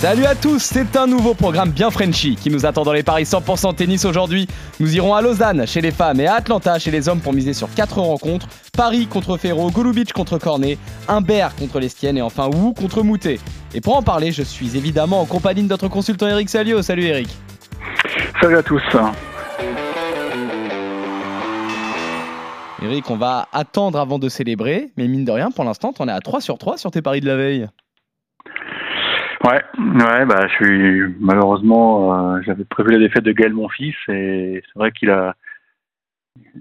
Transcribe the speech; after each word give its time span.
Salut 0.00 0.26
à 0.26 0.36
tous, 0.36 0.62
c'est 0.62 0.94
un 0.94 1.08
nouveau 1.08 1.34
programme 1.34 1.72
bien 1.72 1.90
Frenchy 1.90 2.36
qui 2.36 2.50
nous 2.50 2.64
attend 2.64 2.84
dans 2.84 2.92
les 2.92 3.02
paris 3.02 3.24
100% 3.24 3.74
tennis 3.74 4.04
aujourd'hui. 4.04 4.46
Nous 4.78 4.94
irons 4.94 5.12
à 5.12 5.20
Lausanne 5.20 5.66
chez 5.66 5.80
les 5.80 5.90
femmes 5.90 6.20
et 6.20 6.28
à 6.28 6.34
Atlanta 6.34 6.78
chez 6.78 6.92
les 6.92 7.08
hommes 7.08 7.18
pour 7.18 7.32
miser 7.32 7.52
sur 7.52 7.68
4 7.74 7.98
rencontres. 7.98 8.46
Paris 8.76 9.08
contre 9.08 9.36
Ferro, 9.36 9.72
Golubic 9.72 10.12
contre 10.12 10.38
Cornet, 10.38 10.78
Humbert 11.08 11.56
contre 11.56 11.80
l'Estienne 11.80 12.16
et 12.16 12.22
enfin 12.22 12.46
Wu 12.46 12.74
contre 12.74 13.02
Moutet. 13.02 13.40
Et 13.74 13.80
pour 13.80 13.96
en 13.96 14.04
parler, 14.04 14.30
je 14.30 14.44
suis 14.44 14.76
évidemment 14.76 15.20
en 15.20 15.26
compagnie 15.26 15.64
de 15.64 15.68
notre 15.68 15.88
consultant 15.88 16.28
Eric 16.28 16.48
Salio. 16.48 16.80
Salut 16.80 17.02
Eric. 17.02 17.28
Salut 18.40 18.56
à 18.56 18.62
tous. 18.62 18.82
Eric, 22.82 23.10
on 23.10 23.16
va 23.16 23.48
attendre 23.52 23.98
avant 23.98 24.20
de 24.20 24.28
célébrer, 24.28 24.92
mais 24.96 25.08
mine 25.08 25.24
de 25.24 25.32
rien, 25.32 25.50
pour 25.50 25.64
l'instant, 25.64 25.92
t'en 25.92 26.06
es 26.06 26.12
à 26.12 26.20
3 26.20 26.40
sur 26.40 26.56
3 26.56 26.78
sur 26.78 26.92
tes 26.92 27.02
paris 27.02 27.20
de 27.20 27.26
la 27.26 27.34
veille. 27.34 27.66
Ouais, 29.44 29.62
ouais, 29.78 30.24
bah 30.26 30.48
je 30.48 30.54
suis 30.54 31.14
malheureusement 31.20 32.34
euh, 32.34 32.40
j'avais 32.42 32.64
prévu 32.64 32.90
la 32.90 32.98
défaite 32.98 33.22
de 33.22 33.30
Gaël 33.30 33.52
mon 33.52 33.68
fils 33.68 33.94
et 34.08 34.62
c'est 34.66 34.78
vrai 34.78 34.90
qu'il 34.90 35.10
a 35.10 35.36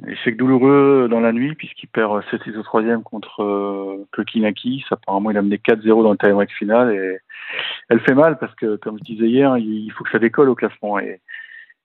échec 0.07 0.37
douloureux 0.37 1.07
dans 1.09 1.19
la 1.19 1.31
nuit 1.31 1.55
puisqu'il 1.55 1.87
perd 1.87 2.23
7-6 2.31 2.55
au 2.55 2.63
troisième 2.63 3.01
contre 3.01 3.41
euh, 3.41 4.07
Kokinakis. 4.11 4.85
Apparemment 4.91 5.31
il 5.31 5.37
a 5.37 5.41
mené 5.41 5.57
4-0 5.57 6.03
dans 6.03 6.11
le 6.11 6.17
time 6.17 6.47
final 6.55 6.93
et 6.93 7.17
elle 7.89 7.99
fait 8.01 8.13
mal 8.13 8.37
parce 8.37 8.53
que 8.55 8.75
comme 8.75 8.99
je 8.99 9.03
disais 9.03 9.27
hier, 9.27 9.57
il 9.57 9.91
faut 9.91 10.03
que 10.03 10.11
ça 10.11 10.19
décolle 10.19 10.49
au 10.49 10.55
classement 10.55 10.99
et, 10.99 11.19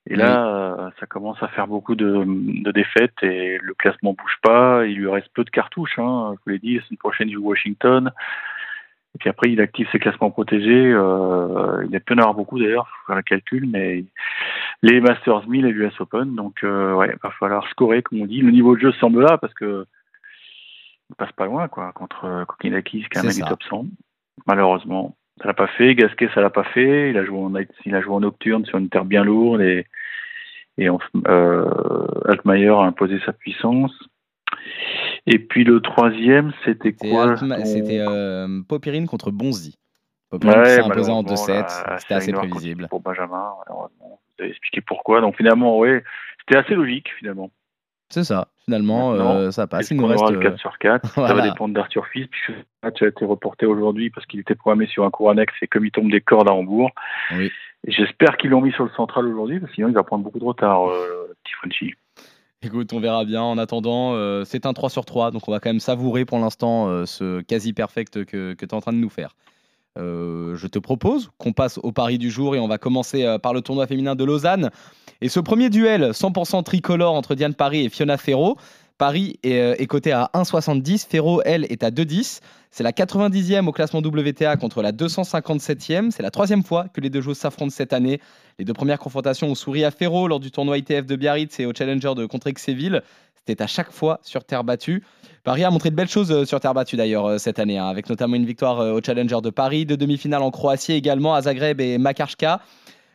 et 0.06 0.16
là 0.16 0.46
euh, 0.46 0.90
ça 1.00 1.06
commence 1.06 1.42
à 1.42 1.48
faire 1.48 1.68
beaucoup 1.68 1.94
de, 1.94 2.24
de, 2.26 2.70
défaites 2.70 3.22
et 3.22 3.56
le 3.62 3.72
classement 3.72 4.12
bouge 4.12 4.36
pas. 4.42 4.84
Il 4.84 4.96
lui 4.96 5.08
reste 5.08 5.30
peu 5.32 5.44
de 5.44 5.50
cartouches. 5.50 5.98
Hein, 5.98 6.34
je 6.34 6.40
vous 6.44 6.50
l'ai 6.50 6.58
dit, 6.58 6.76
la 6.76 6.84
semaine 6.84 6.98
prochaine 6.98 7.28
il 7.30 7.34
joue 7.34 7.48
Washington. 7.48 8.12
Et 9.14 9.18
puis 9.18 9.28
après, 9.28 9.50
il 9.50 9.60
active 9.60 9.86
ses 9.92 9.98
classements 9.98 10.30
protégés. 10.30 10.90
Euh, 10.90 11.84
il 11.88 11.94
a 11.94 12.00
pu 12.00 12.14
en 12.14 12.18
avoir 12.18 12.34
beaucoup 12.34 12.58
d'ailleurs, 12.58 12.88
faut 12.88 13.06
faire 13.08 13.16
le 13.16 13.22
calcul, 13.22 13.68
mais 13.68 14.04
les 14.82 15.00
Masters 15.00 15.46
1000 15.46 15.66
et 15.66 15.70
l'US 15.70 16.00
Open. 16.00 16.34
Donc, 16.34 16.64
euh, 16.64 16.94
ouais, 16.94 17.14
va 17.22 17.30
falloir 17.32 17.68
scorer, 17.68 18.02
comme 18.02 18.22
on 18.22 18.26
dit. 18.26 18.40
Le 18.40 18.50
niveau 18.50 18.74
de 18.74 18.80
jeu 18.80 18.92
semble 18.92 19.22
là 19.22 19.36
parce 19.38 19.52
que 19.54 19.86
il 21.10 21.16
passe 21.16 21.32
pas 21.32 21.44
loin, 21.44 21.68
quoi, 21.68 21.92
contre 21.92 22.44
Kokinakis, 22.46 23.04
qui 23.10 23.18
est 23.18 23.20
un 23.20 23.24
mec 23.24 23.34
du 23.34 23.42
top 23.42 23.62
100. 23.64 23.84
Malheureusement, 24.46 25.14
ça 25.40 25.48
l'a 25.48 25.54
pas 25.54 25.66
fait. 25.66 25.94
Gasquet, 25.94 26.30
ça 26.34 26.40
l'a 26.40 26.48
pas 26.48 26.64
fait. 26.64 27.10
Il 27.10 27.18
a 27.18 27.24
joué 27.24 27.38
en, 27.38 27.52
il 27.84 27.94
a 27.94 28.00
joué 28.00 28.14
en 28.14 28.20
nocturne 28.20 28.64
sur 28.64 28.78
une 28.78 28.88
terre 28.88 29.04
bien 29.04 29.24
lourde 29.24 29.60
et, 29.60 29.86
et 30.78 30.88
euh, 30.88 32.06
Altmaier 32.26 32.68
a 32.68 32.82
imposé 32.82 33.20
sa 33.26 33.32
puissance. 33.32 33.92
Et 35.26 35.38
puis 35.38 35.64
le 35.64 35.80
troisième, 35.80 36.52
c'était 36.64 36.92
quoi 36.92 37.36
C'était 37.36 38.00
euh, 38.00 38.60
Popirine 38.68 39.06
contre 39.06 39.30
Bonzi. 39.30 39.78
Popirine 40.30 40.64
s'est 40.64 40.80
imposé 40.80 41.10
en 41.10 41.22
2-7. 41.22 41.98
C'était 41.98 42.14
assez 42.14 42.32
prévisible. 42.32 42.88
Pour 42.88 43.00
Benjamin, 43.00 43.52
malheureusement. 43.66 44.20
Vous 44.38 44.44
avez 44.44 44.50
expliqué 44.50 44.80
pourquoi. 44.80 45.20
Donc 45.20 45.36
finalement, 45.36 45.78
oui, 45.78 46.00
c'était 46.40 46.58
assez 46.58 46.74
logique 46.74 47.10
finalement. 47.18 47.50
C'est 48.08 48.24
ça. 48.24 48.48
Finalement, 48.64 49.12
euh, 49.12 49.50
ça 49.50 49.66
passe. 49.66 49.90
Il 49.90 49.96
nous 49.96 50.06
reste 50.06 50.38
4 50.38 50.52
euh, 50.52 50.56
sur 50.58 50.78
4. 50.78 51.08
Ça 51.14 51.34
va 51.34 51.42
dépendre 51.42 51.74
d'Arthur 51.74 52.06
Fils, 52.08 52.26
puisque 52.26 52.50
le 52.50 52.64
match 52.82 53.02
a 53.02 53.06
été 53.06 53.24
reporté 53.24 53.66
aujourd'hui 53.66 54.10
parce 54.10 54.26
qu'il 54.26 54.40
était 54.40 54.54
programmé 54.54 54.86
sur 54.86 55.04
un 55.04 55.10
cours 55.10 55.30
annexe 55.30 55.54
et 55.62 55.66
comme 55.66 55.86
il 55.86 55.90
tombe 55.90 56.10
des 56.10 56.20
cordes 56.20 56.48
à 56.48 56.52
Hambourg. 56.52 56.90
Oui. 57.32 57.50
J'espère 57.86 58.36
qu'ils 58.36 58.50
l'ont 58.50 58.60
mis 58.60 58.72
sur 58.72 58.84
le 58.84 58.90
central 58.90 59.26
aujourd'hui, 59.26 59.58
parce 59.58 59.70
que 59.70 59.76
sinon 59.76 59.88
il 59.88 59.94
va 59.94 60.04
prendre 60.04 60.22
beaucoup 60.22 60.38
de 60.38 60.44
retard, 60.44 60.88
euh, 60.88 61.34
petit 61.42 61.54
Écoute, 62.64 62.92
on 62.92 63.00
verra 63.00 63.24
bien. 63.24 63.42
En 63.42 63.58
attendant, 63.58 64.14
euh, 64.14 64.44
c'est 64.44 64.66
un 64.66 64.72
3 64.72 64.88
sur 64.88 65.04
3, 65.04 65.32
donc 65.32 65.48
on 65.48 65.50
va 65.50 65.58
quand 65.58 65.70
même 65.70 65.80
savourer 65.80 66.24
pour 66.24 66.38
l'instant 66.38 66.88
euh, 66.88 67.06
ce 67.06 67.40
quasi 67.40 67.72
perfect 67.72 68.24
que, 68.24 68.54
que 68.54 68.64
tu 68.64 68.70
es 68.70 68.74
en 68.74 68.80
train 68.80 68.92
de 68.92 68.98
nous 68.98 69.08
faire. 69.08 69.34
Euh, 69.98 70.54
je 70.56 70.66
te 70.68 70.78
propose 70.78 71.30
qu'on 71.38 71.52
passe 71.52 71.78
au 71.82 71.90
pari 71.90 72.18
du 72.18 72.30
jour 72.30 72.54
et 72.54 72.60
on 72.60 72.68
va 72.68 72.78
commencer 72.78 73.36
par 73.42 73.52
le 73.52 73.62
tournoi 73.62 73.88
féminin 73.88 74.14
de 74.14 74.22
Lausanne. 74.22 74.70
Et 75.20 75.28
ce 75.28 75.40
premier 75.40 75.70
duel 75.70 76.10
100% 76.12 76.62
tricolore 76.62 77.14
entre 77.14 77.34
Diane 77.34 77.54
Paris 77.54 77.84
et 77.84 77.88
Fiona 77.88 78.16
Ferro, 78.16 78.56
Paris 78.98 79.38
est, 79.42 79.86
coté 79.86 80.12
à 80.12 80.30
1,70, 80.34 81.06
Ferro, 81.08 81.42
elle, 81.44 81.64
est 81.64 81.82
à 81.82 81.90
2,10. 81.90 82.40
C'est 82.70 82.82
la 82.82 82.92
90e 82.92 83.66
au 83.66 83.72
classement 83.72 84.00
WTA 84.00 84.56
contre 84.56 84.80
la 84.82 84.92
257e. 84.92 86.10
C'est 86.10 86.22
la 86.22 86.30
troisième 86.30 86.62
fois 86.62 86.86
que 86.88 87.00
les 87.00 87.10
deux 87.10 87.20
joueurs 87.20 87.36
s'affrontent 87.36 87.70
cette 87.70 87.92
année. 87.92 88.20
Les 88.58 88.64
deux 88.64 88.72
premières 88.72 88.98
confrontations 88.98 89.48
ont 89.48 89.54
souri 89.54 89.84
à 89.84 89.90
Ferro 89.90 90.28
lors 90.28 90.40
du 90.40 90.50
tournoi 90.50 90.78
ITF 90.78 91.06
de 91.06 91.16
Biarritz 91.16 91.60
et 91.60 91.66
au 91.66 91.72
Challenger 91.74 92.14
de 92.14 92.26
Contrexéville. 92.26 93.02
C'était 93.34 93.62
à 93.62 93.66
chaque 93.66 93.90
fois 93.90 94.20
sur 94.22 94.44
terre 94.44 94.62
battue. 94.62 95.02
Paris 95.42 95.64
a 95.64 95.70
montré 95.70 95.90
de 95.90 95.96
belles 95.96 96.08
choses 96.08 96.30
euh, 96.30 96.44
sur 96.44 96.60
terre 96.60 96.74
battue 96.74 96.96
d'ailleurs 96.96 97.26
euh, 97.26 97.38
cette 97.38 97.58
année, 97.58 97.76
hein, 97.76 97.86
avec 97.86 98.08
notamment 98.08 98.36
une 98.36 98.46
victoire 98.46 98.78
euh, 98.78 98.92
au 98.92 99.00
Challenger 99.04 99.40
de 99.42 99.50
Paris, 99.50 99.84
deux 99.84 99.96
demi-finales 99.96 100.42
en 100.42 100.52
Croatie 100.52 100.92
également, 100.92 101.34
à 101.34 101.42
Zagreb 101.42 101.80
et 101.80 101.98
Makarska. 101.98 102.60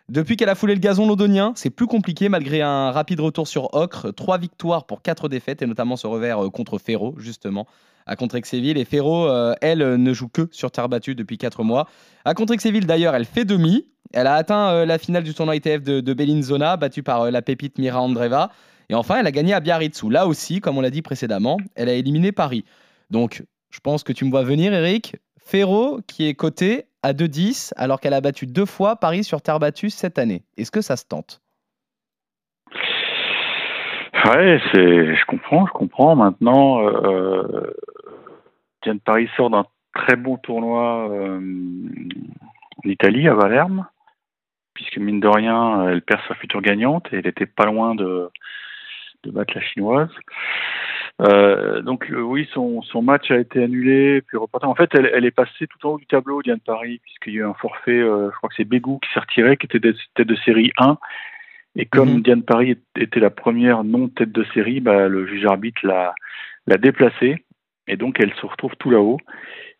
Depuis 0.09 0.38
qu'elle 0.38 0.50
a 0.50 0.56
foulé 0.56 0.73
le 0.73 0.79
gazon 0.79 1.06
londonien, 1.06 1.51
c'est 1.56 1.69
plus 1.69 1.88
compliqué 1.88 2.29
malgré 2.29 2.62
un 2.62 2.91
rapide 2.91 3.19
retour 3.19 3.47
sur 3.47 3.73
Ocre. 3.73 4.13
Trois 4.13 4.38
victoires 4.38 4.85
pour 4.85 5.01
quatre 5.01 5.28
défaites 5.28 5.62
et 5.62 5.66
notamment 5.66 5.97
ce 5.97 6.07
revers 6.07 6.40
contre 6.53 6.78
Ferro, 6.78 7.16
justement, 7.18 7.68
à 8.06 8.16
Contrexéville. 8.16 8.78
Et 8.78 8.85
Ferro, 8.85 9.28
elle, 9.62 9.79
ne 9.79 10.13
joue 10.13 10.29
que 10.29 10.47
sur 10.51 10.72
terre 10.72 10.88
battue 10.88 11.13
depuis 11.13 11.38
quatre 11.38 11.63
mois. 11.63 11.90
À 12.23 12.34
Contrexéville, 12.34 12.85
d'ailleurs, 12.85 13.16
elle 13.16 13.25
fait 13.25 13.44
demi. 13.44 13.85
Elle 14.13 14.28
a 14.28 14.35
atteint 14.35 14.69
euh, 14.69 14.85
la 14.85 14.97
finale 14.97 15.23
du 15.23 15.34
tournoi 15.34 15.56
ITF 15.56 15.84
de, 15.84 16.13
Bellinzona, 16.13 16.78
battue 16.78 17.03
par 17.03 17.24
euh, 17.24 17.31
la 17.31 17.41
pépite 17.41 17.78
Mira 17.78 18.01
Andreva. 18.01 18.51
Et 18.89 18.95
enfin, 18.95 19.19
elle 19.19 19.28
a 19.28 19.31
gagné 19.31 19.53
à 19.53 19.59
Biarritz, 19.59 20.01
où 20.03 20.09
là 20.09 20.28
aussi, 20.28 20.62
comme 20.62 20.78
on 20.78 20.81
l'a 20.81 20.89
dit 20.89 21.01
précédemment, 21.01 21.57
elle 21.75 21.89
a 21.89 21.94
éliminé 21.94 22.31
Paris. 22.31 22.63
Donc, 23.09 23.44
je 23.69 23.79
pense 23.81 24.03
que 24.03 24.13
tu 24.13 24.24
me 24.24 24.29
vois 24.29 24.44
venir, 24.44 24.74
Eric. 24.74 25.18
Ferro, 25.47 26.00
qui 26.08 26.28
est 26.28 26.34
coté 26.34 26.85
à 27.03 27.13
2-10, 27.13 27.74
alors 27.78 28.02
qu'elle 28.02 28.13
a 28.13 28.22
battu 28.22 28.47
deux 28.47 28.66
fois 28.66 28.97
Paris 28.97 29.24
sur 29.24 29.41
terre 29.41 29.59
battue 29.59 29.90
cette 29.90 30.19
année. 30.19 30.44
Est-ce 30.58 30.72
que 30.72 30.81
ça 30.81 30.97
se 30.97 31.06
tente? 31.06 31.41
Ouais, 34.25 34.59
je 34.74 35.25
comprends, 35.25 35.66
je 35.68 35.72
comprends. 35.72 36.16
Maintenant, 36.16 36.81
euh, 36.81 37.74
Paris 39.06 39.30
sort 39.38 39.50
d'un 39.50 39.66
très 39.94 40.18
bon 40.18 40.38
tournoi 40.38 41.09
euh, 41.12 41.40
en 42.84 42.90
Italie, 42.90 43.28
à 43.28 43.34
Valerme 43.34 43.88
puisque 44.74 44.97
mine 44.97 45.19
de 45.19 45.28
rien, 45.28 45.90
elle 45.90 46.03
perd 46.03 46.22
sa 46.28 46.36
future 46.36 46.62
gagnante 46.62 47.07
et 47.12 47.18
elle 47.18 47.25
était 47.25 47.47
pas 47.47 47.66
loin 47.66 47.96
de 47.96 48.30
battre 49.25 49.56
la 49.56 49.62
chinoise. 49.62 50.09
Euh, 51.20 51.82
donc 51.82 52.12
euh, 52.12 52.22
oui, 52.22 52.48
son, 52.54 52.82
son 52.84 53.02
match 53.02 53.32
a 53.32 53.40
été 53.40 53.64
annulé, 53.64 54.22
puis 54.22 54.38
reporté. 54.38 54.68
En 54.68 54.76
fait, 54.76 54.90
elle, 54.94 55.10
elle 55.14 55.26
est 55.26 55.32
passée 55.32 55.68
tout 55.68 55.88
en 55.88 55.94
haut 55.94 55.98
du 55.98 56.06
tableau, 56.06 56.42
Diane 56.44 56.60
Paris, 56.60 57.00
puisqu'il 57.04 57.34
y 57.34 57.38
a 57.38 57.40
eu 57.42 57.46
un 57.46 57.56
forfait, 57.56 58.00
euh, 58.00 58.30
je 58.32 58.38
crois 58.38 58.50
que 58.50 58.56
c'est 58.56 58.66
Bégou 58.66 59.00
qui 59.00 59.10
s'est 59.14 59.20
retiré, 59.20 59.58
qui 59.58 59.66
était 59.66 59.80
de, 59.80 59.96
tête 60.16 60.28
de 60.28 60.36
série 60.36 60.72
1. 60.78 60.98
Et 61.76 61.86
comme 61.86 62.16
mhm. 62.16 62.22
Diane 62.22 62.44
Paris 62.44 62.78
était 62.96 63.20
la 63.20 63.30
première 63.30 63.84
non 63.84 64.10
tête 64.10 64.32
de 64.32 64.46
série, 64.54 64.80
bah, 64.80 65.08
le 65.08 65.28
juge 65.28 65.46
arbitre 65.46 65.86
l'a, 65.86 66.14
l'a 66.68 66.78
déplacée. 66.78 67.44
Et 67.88 67.98
donc 67.98 68.20
elle 68.20 68.34
se 68.34 68.46
retrouve 68.46 68.76
tout 68.78 68.90
là-haut. 68.90 69.20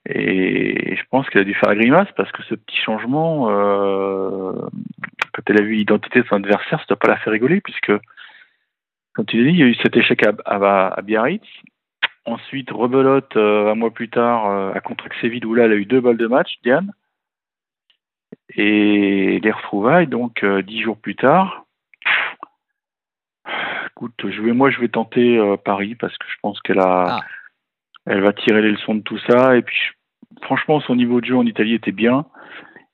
Et 0.09 0.96
je 0.96 1.02
pense 1.09 1.30
qu'elle 1.30 1.42
a 1.42 1.46
dû 1.46 1.54
faire 1.54 1.69
la 1.69 1.75
grimace 1.75 2.08
parce 2.16 2.31
que 2.31 2.42
ce 2.44 2.56
petit 2.56 2.78
changement, 2.78 3.50
euh, 3.50 4.54
quand 5.34 5.42
elle 5.48 5.59
a 5.59 5.64
vu 5.64 5.74
l'identité 5.74 6.22
de 6.22 6.28
son 6.28 6.36
adversaire, 6.36 6.80
ça 6.80 6.86
ne 6.86 6.88
doit 6.88 7.00
pas 7.00 7.09
la 7.09 7.18
faire 7.18 7.34
rigoler 7.34 7.59
puisque, 7.59 7.92
comme 9.17 9.25
tu 9.25 9.38
l'as 9.38 9.51
dit, 9.51 9.57
il 9.57 9.59
y 9.59 9.63
a 9.63 9.66
eu 9.66 9.73
cet 9.81 9.97
échec 9.97 10.23
à, 10.23 10.35
à, 10.45 11.01
Biarritz. 11.01 11.41
Ensuite, 12.25 12.69
rebelote 12.69 13.35
euh, 13.35 13.72
un 13.72 13.73
mois 13.73 13.89
plus 13.89 14.09
tard 14.09 14.45
euh, 14.45 14.72
à 14.75 14.79
Contrexéville 14.79 15.44
où 15.44 15.55
là, 15.55 15.66
elle 15.66 15.72
a 15.72 15.75
eu 15.75 15.85
deux 15.85 16.01
balles 16.01 16.17
de 16.17 16.28
match, 16.28 16.53
Diane. 16.61 16.94
Et 18.56 19.39
les 19.42 19.51
retrouvailles, 19.51 20.06
donc 20.06 20.44
euh, 20.44 20.62
dix 20.62 20.83
jours 20.83 20.97
plus 20.97 21.15
tard. 21.15 21.65
Écoute, 23.88 24.13
je 24.24 24.39
vais, 24.44 24.51
moi, 24.51 24.69
je 24.69 24.80
vais 24.80 24.88
tenter 24.88 25.42
Paris 25.65 25.95
parce 25.95 26.15
que 26.15 26.27
je 26.30 26.36
pense 26.44 26.62
qu'elle 26.62 26.80
a. 26.80 27.06
Ah. 27.07 27.19
Elle 28.06 28.21
va 28.21 28.33
tirer 28.33 28.62
les 28.62 28.71
leçons 28.71 28.94
de 28.94 29.01
tout 29.01 29.18
ça. 29.27 29.57
Et 29.57 29.63
puis, 29.63 29.80
franchement, 30.44 30.80
son 30.80 30.95
niveau 30.95 31.21
de 31.21 31.25
jeu 31.25 31.36
en 31.36 31.45
Italie 31.47 31.74
était 31.74 31.92
bien. 31.92 32.24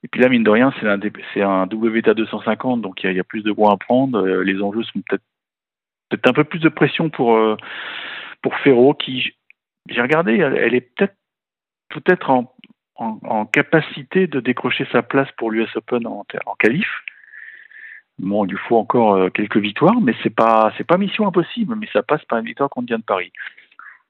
Et 0.04 0.08
puis 0.08 0.22
là, 0.22 0.28
mine 0.28 0.42
de 0.42 0.50
rien, 0.50 0.72
c'est 0.80 0.88
un, 0.88 0.98
c'est 1.32 1.42
un 1.42 1.64
WTA 1.64 2.14
250, 2.14 2.82
donc 2.82 3.02
il 3.02 3.12
y, 3.12 3.20
a 3.20 3.24
plus 3.24 3.42
de 3.42 3.52
points 3.52 3.72
à 3.72 3.76
prendre. 3.78 4.18
Euh, 4.18 4.44
les 4.44 4.62
enjeux 4.62 4.82
sont 4.82 5.00
peut-être 5.00 5.24
peut-être 6.16 6.30
un 6.30 6.42
peu 6.42 6.44
plus 6.44 6.60
de 6.60 6.68
pression 6.68 7.10
pour 7.10 7.36
euh, 7.36 7.56
pour 8.42 8.56
Ferro, 8.58 8.94
qui 8.94 9.34
j'ai 9.88 10.00
regardé, 10.00 10.36
elle, 10.36 10.74
est 10.74 10.80
peut-être 10.80 11.16
peut-être 11.90 12.30
en, 12.30 12.54
en, 12.96 13.46
capacité 13.46 14.26
de 14.26 14.40
décrocher 14.40 14.86
sa 14.92 15.02
place 15.02 15.28
pour 15.36 15.50
l'US 15.50 15.68
Open 15.76 16.06
en, 16.06 16.24
en 16.46 16.54
qualif. 16.58 16.88
Bon, 18.18 18.44
il 18.44 18.52
lui 18.52 18.58
faut 18.68 18.76
encore 18.76 19.14
euh, 19.14 19.30
quelques 19.30 19.56
victoires, 19.56 20.00
mais 20.00 20.14
c'est 20.22 20.34
pas 20.34 20.72
pas 20.86 20.98
mission 20.98 21.26
impossible, 21.26 21.74
mais 21.76 21.88
ça 21.92 22.02
passe 22.02 22.24
par 22.24 22.38
une 22.38 22.46
victoire 22.46 22.70
contre 22.70 22.86
Diane 22.86 23.02
Paris. 23.02 23.32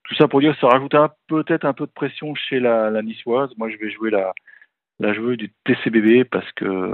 Tout 0.05 0.15
ça 0.17 0.29
pour 0.29 0.41
dire 0.41 0.55
que 0.55 0.61
ça 0.61 0.69
rajoute 0.69 0.95
peut-être 1.29 1.65
un 1.65 1.73
peu 1.73 1.87
de 1.87 1.93
pression 1.93 2.35
chez 2.35 2.61
la, 2.61 2.91
la 2.91 3.03
niçoise. 3.03 3.51
Moi, 3.57 3.71
je 3.71 3.77
vais 3.79 3.91
jouer 3.91 4.11
la, 4.11 4.35
je 5.01 5.21
veux 5.21 5.37
du 5.37 5.51
TCBB 5.65 6.25
parce 6.25 6.51
que 6.53 6.93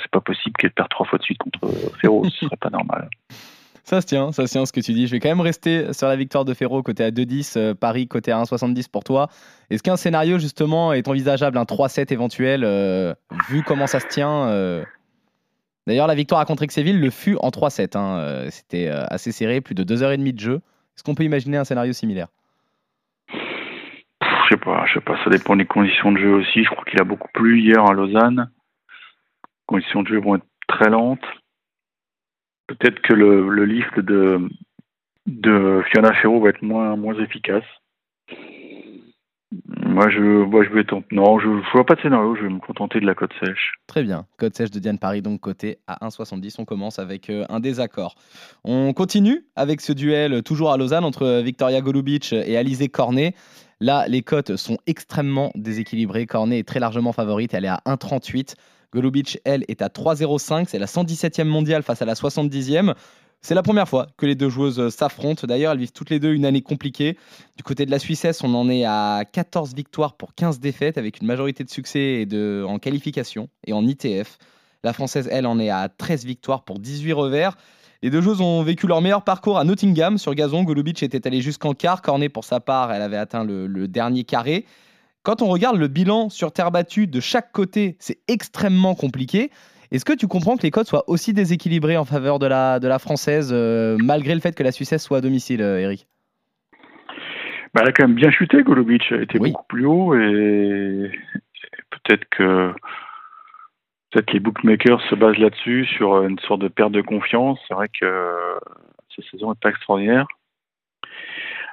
c'est 0.00 0.10
pas 0.10 0.20
possible 0.20 0.56
qu'elle 0.56 0.72
perde 0.72 0.88
trois 0.88 1.06
fois 1.06 1.18
de 1.18 1.24
suite 1.24 1.38
contre 1.38 1.60
Ferro, 2.00 2.24
ce 2.24 2.46
serait 2.46 2.56
pas 2.56 2.70
normal. 2.70 3.08
Ça 3.84 4.00
se 4.00 4.06
tient, 4.06 4.32
ça 4.32 4.46
se 4.46 4.52
tient 4.52 4.66
ce 4.66 4.72
que 4.72 4.80
tu 4.80 4.92
dis. 4.92 5.06
Je 5.06 5.12
vais 5.12 5.20
quand 5.20 5.28
même 5.28 5.40
rester 5.40 5.92
sur 5.92 6.06
la 6.06 6.16
victoire 6.16 6.44
de 6.44 6.54
Ferro 6.54 6.82
côté 6.82 7.04
à 7.04 7.10
2-10, 7.10 7.54
euh, 7.56 7.74
Paris 7.74 8.06
côté 8.06 8.30
à 8.30 8.38
1,70 8.42 8.88
pour 8.90 9.04
toi. 9.04 9.28
Est-ce 9.70 9.82
qu'un 9.82 9.96
scénario 9.96 10.38
justement 10.38 10.92
est 10.92 11.08
envisageable, 11.08 11.58
un 11.58 11.64
3-7 11.64 12.12
éventuel, 12.12 12.62
euh, 12.64 13.14
vu 13.48 13.62
comment 13.62 13.86
ça 13.86 14.00
se 14.00 14.06
tient 14.06 14.48
euh? 14.48 14.84
D'ailleurs, 15.86 16.06
la 16.06 16.14
victoire 16.14 16.40
à 16.40 16.44
contre 16.44 16.64
Séville 16.70 17.00
le 17.00 17.10
fut 17.10 17.36
en 17.40 17.48
3-7. 17.48 17.96
hein. 17.96 18.44
C'était 18.50 18.88
assez 18.88 19.32
serré, 19.32 19.60
plus 19.60 19.74
de 19.74 19.82
2h30 19.82 20.34
de 20.34 20.38
jeu. 20.38 20.54
Est-ce 20.94 21.02
qu'on 21.02 21.14
peut 21.14 21.24
imaginer 21.24 21.56
un 21.56 21.64
scénario 21.64 21.92
similaire? 21.92 22.28
Je 23.32 24.56
sais 24.56 24.60
pas, 24.60 24.84
je 24.86 24.94
sais 24.94 25.00
pas, 25.00 25.16
ça 25.24 25.30
dépend 25.30 25.56
des 25.56 25.64
conditions 25.64 26.12
de 26.12 26.18
jeu 26.18 26.34
aussi. 26.34 26.64
Je 26.64 26.70
crois 26.70 26.84
qu'il 26.84 27.00
a 27.00 27.04
beaucoup 27.04 27.28
plu 27.32 27.60
hier 27.60 27.82
à 27.84 27.92
Lausanne. 27.92 28.50
Les 28.50 29.64
conditions 29.66 30.02
de 30.02 30.08
jeu 30.08 30.20
vont 30.20 30.36
être 30.36 30.46
très 30.68 30.90
lentes. 30.90 31.24
Peut-être 32.70 33.00
que 33.00 33.14
le, 33.14 33.48
le 33.48 33.64
lift 33.64 33.98
de, 33.98 34.48
de 35.26 35.82
Fiona 35.90 36.12
Ferro 36.14 36.40
va 36.40 36.50
être 36.50 36.62
moins, 36.62 36.94
moins 36.94 37.18
efficace. 37.18 37.64
Moi, 39.84 40.08
je, 40.08 40.20
moi, 40.20 40.62
je 40.62 40.70
vais 40.70 40.84
tenter. 40.84 41.08
Non, 41.10 41.40
je 41.40 41.48
ne 41.48 41.60
vois 41.72 41.84
pas 41.84 41.96
de 41.96 42.00
scénario, 42.00 42.36
je 42.36 42.42
vais 42.42 42.48
me 42.48 42.60
contenter 42.60 43.00
de 43.00 43.06
la 43.06 43.16
côte 43.16 43.32
sèche. 43.44 43.72
Très 43.88 44.04
bien. 44.04 44.26
Côte 44.38 44.54
sèche 44.54 44.70
de 44.70 44.78
Diane 44.78 45.00
Paris, 45.00 45.20
donc 45.20 45.40
côté 45.40 45.78
à 45.88 46.06
1,70. 46.06 46.56
On 46.60 46.64
commence 46.64 47.00
avec 47.00 47.28
euh, 47.28 47.44
un 47.48 47.58
désaccord. 47.58 48.14
On 48.62 48.92
continue 48.92 49.46
avec 49.56 49.80
ce 49.80 49.92
duel 49.92 50.32
euh, 50.34 50.40
toujours 50.40 50.70
à 50.70 50.76
Lausanne 50.76 51.04
entre 51.04 51.40
Victoria 51.42 51.80
Golubic 51.80 52.32
et 52.32 52.56
Alizé 52.56 52.88
Cornet. 52.88 53.34
Là, 53.80 54.04
les 54.06 54.22
cotes 54.22 54.54
sont 54.54 54.78
extrêmement 54.86 55.50
déséquilibrées. 55.56 56.26
Cornet 56.26 56.60
est 56.60 56.68
très 56.68 56.78
largement 56.78 57.12
favorite. 57.12 57.52
Elle 57.52 57.64
est 57.64 57.68
à 57.68 57.80
1,38. 57.84 58.54
Golubic, 58.92 59.38
elle, 59.44 59.64
est 59.68 59.82
à 59.82 59.88
3,05. 59.88 60.66
C'est 60.68 60.78
la 60.78 60.86
117e 60.86 61.44
mondiale 61.44 61.82
face 61.82 62.02
à 62.02 62.04
la 62.04 62.14
70e. 62.14 62.94
C'est 63.42 63.54
la 63.54 63.62
première 63.62 63.88
fois 63.88 64.06
que 64.18 64.26
les 64.26 64.34
deux 64.34 64.50
joueuses 64.50 64.78
euh, 64.78 64.90
s'affrontent. 64.90 65.46
D'ailleurs, 65.46 65.72
elles 65.72 65.78
vivent 65.78 65.92
toutes 65.92 66.10
les 66.10 66.18
deux 66.18 66.32
une 66.32 66.44
année 66.44 66.60
compliquée. 66.60 67.16
Du 67.56 67.62
côté 67.62 67.86
de 67.86 67.90
la 67.90 67.98
Suissesse, 67.98 68.42
on 68.42 68.54
en 68.54 68.68
est 68.68 68.84
à 68.84 69.24
14 69.32 69.74
victoires 69.74 70.14
pour 70.14 70.34
15 70.34 70.60
défaites, 70.60 70.98
avec 70.98 71.20
une 71.20 71.26
majorité 71.26 71.64
de 71.64 71.70
succès 71.70 72.28
en 72.66 72.78
qualification 72.78 73.48
et 73.66 73.72
en 73.72 73.86
ITF. 73.86 74.38
La 74.84 74.92
Française, 74.92 75.28
elle, 75.30 75.46
en 75.46 75.58
est 75.58 75.70
à 75.70 75.88
13 75.88 76.26
victoires 76.26 76.64
pour 76.64 76.78
18 76.78 77.12
revers. 77.12 77.56
Les 78.02 78.10
deux 78.10 78.20
joueuses 78.20 78.40
ont 78.40 78.62
vécu 78.62 78.86
leur 78.86 79.00
meilleur 79.00 79.22
parcours 79.22 79.58
à 79.58 79.64
Nottingham 79.64 80.18
sur 80.18 80.34
gazon. 80.34 80.62
Golubic 80.62 81.02
était 81.02 81.26
allé 81.26 81.40
jusqu'en 81.40 81.72
quart. 81.74 82.02
Cornet, 82.02 82.28
pour 82.28 82.44
sa 82.44 82.60
part, 82.60 82.92
elle 82.92 83.02
avait 83.02 83.18
atteint 83.18 83.44
le 83.44 83.88
dernier 83.88 84.24
carré. 84.24 84.66
Quand 85.22 85.42
on 85.42 85.48
regarde 85.48 85.76
le 85.76 85.88
bilan 85.88 86.30
sur 86.30 86.50
terre 86.50 86.70
battue 86.70 87.06
de 87.06 87.20
chaque 87.20 87.52
côté, 87.52 87.96
c'est 87.98 88.18
extrêmement 88.26 88.94
compliqué. 88.94 89.50
Est-ce 89.90 90.06
que 90.06 90.14
tu 90.14 90.26
comprends 90.28 90.56
que 90.56 90.62
les 90.62 90.70
codes 90.70 90.86
soient 90.86 91.04
aussi 91.08 91.34
déséquilibrés 91.34 91.98
en 91.98 92.06
faveur 92.06 92.38
de 92.38 92.46
la, 92.46 92.78
de 92.80 92.88
la 92.88 92.98
française, 92.98 93.50
euh, 93.52 93.98
malgré 94.00 94.34
le 94.34 94.40
fait 94.40 94.56
que 94.56 94.62
la 94.62 94.72
Suissesse 94.72 95.02
soit 95.02 95.18
à 95.18 95.20
domicile, 95.20 95.60
euh, 95.60 95.78
Eric? 95.78 96.06
Bah, 97.74 97.82
Elle 97.82 97.88
a 97.88 97.92
quand 97.92 98.06
même 98.06 98.16
bien 98.16 98.30
chuté, 98.30 98.62
Golubic. 98.62 99.02
Elle 99.10 99.22
était 99.22 99.38
beaucoup 99.38 99.66
plus 99.68 99.84
haut 99.84 100.14
et 100.14 101.10
peut-être 101.90 102.24
que 102.30 102.72
peut-être 104.10 104.32
les 104.32 104.40
bookmakers 104.40 105.02
se 105.10 105.14
basent 105.16 105.38
là-dessus, 105.38 105.84
sur 105.96 106.22
une 106.22 106.38
sorte 106.40 106.62
de 106.62 106.68
perte 106.68 106.92
de 106.92 107.02
confiance. 107.02 107.58
C'est 107.68 107.74
vrai 107.74 107.88
que 107.88 108.34
cette 109.14 109.26
saison 109.26 109.50
n'est 109.50 109.58
pas 109.60 109.68
extraordinaire. 109.68 110.26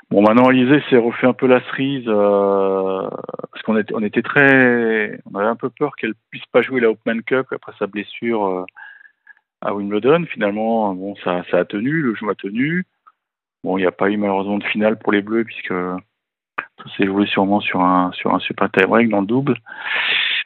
Bon, 0.09 0.21
maintenant, 0.21 0.47
Alizé 0.47 0.81
s'est 0.89 0.97
refait 0.97 1.27
un 1.27 1.33
peu 1.33 1.47
la 1.47 1.59
cerise 1.69 2.05
euh, 2.07 3.09
parce 3.51 3.61
qu'on 3.63 3.77
était, 3.77 3.93
on 3.93 4.01
était 4.01 4.21
très, 4.21 5.19
on 5.29 5.37
avait 5.37 5.49
un 5.49 5.57
peu 5.57 5.69
peur 5.69 5.97
qu'elle 5.97 6.13
puisse 6.29 6.45
pas 6.45 6.61
jouer 6.61 6.79
la 6.79 6.89
Open 6.89 7.21
Cup 7.23 7.47
après 7.51 7.73
sa 7.77 7.87
blessure 7.87 8.45
euh, 8.45 8.65
à 9.61 9.73
Wimbledon. 9.73 10.25
Finalement, 10.25 10.93
bon, 10.93 11.15
ça, 11.25 11.43
ça 11.51 11.59
a 11.59 11.65
tenu, 11.65 12.01
le 12.01 12.15
jeu 12.15 12.29
a 12.29 12.35
tenu. 12.35 12.85
Bon, 13.65 13.77
il 13.77 13.81
n'y 13.81 13.87
a 13.87 13.91
pas 13.91 14.09
eu 14.09 14.15
malheureusement 14.15 14.59
de 14.59 14.63
finale 14.63 14.97
pour 14.97 15.11
les 15.11 15.21
Bleus 15.21 15.43
puisque 15.43 15.73
ça 15.73 16.85
s'est 16.95 17.05
joué 17.05 17.25
sûrement 17.25 17.59
sur 17.59 17.81
un 17.81 18.11
sur 18.13 18.33
un 18.33 18.39
super 18.39 18.71
tie 18.71 18.85
break 18.85 19.09
dans 19.09 19.21
le 19.21 19.27
double. 19.27 19.57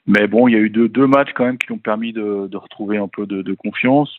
Mais 0.08 0.26
bon, 0.28 0.48
il 0.48 0.54
y 0.54 0.58
a 0.58 0.60
eu 0.60 0.72
deux, 0.72 0.90
deux 0.90 1.06
matchs 1.06 1.34
quand 1.36 1.46
même 1.46 1.60
qui 1.60 1.72
ont 1.72 1.78
permis 1.78 2.14
de, 2.14 2.48
de 2.48 2.58
retrouver 2.58 2.98
un 2.98 3.08
peu 3.08 3.28
de, 3.28 3.54
confiance. 3.54 4.18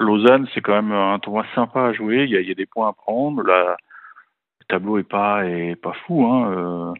Lausanne, 0.00 0.48
c'est 0.54 0.62
quand 0.62 0.80
même 0.80 0.92
un 0.92 1.18
tournoi 1.18 1.44
sympa 1.54 1.88
à 1.88 1.92
jouer. 1.92 2.24
Il 2.24 2.30
y 2.30 2.36
a, 2.36 2.40
y 2.40 2.50
a 2.50 2.54
des 2.54 2.66
points 2.66 2.88
à 2.88 2.92
prendre. 2.94 3.42
Tableau 4.68 4.98
est 4.98 5.02
pas 5.02 5.42
fou, 6.06 6.24
hein, 6.26 6.52
euh, 6.52 6.92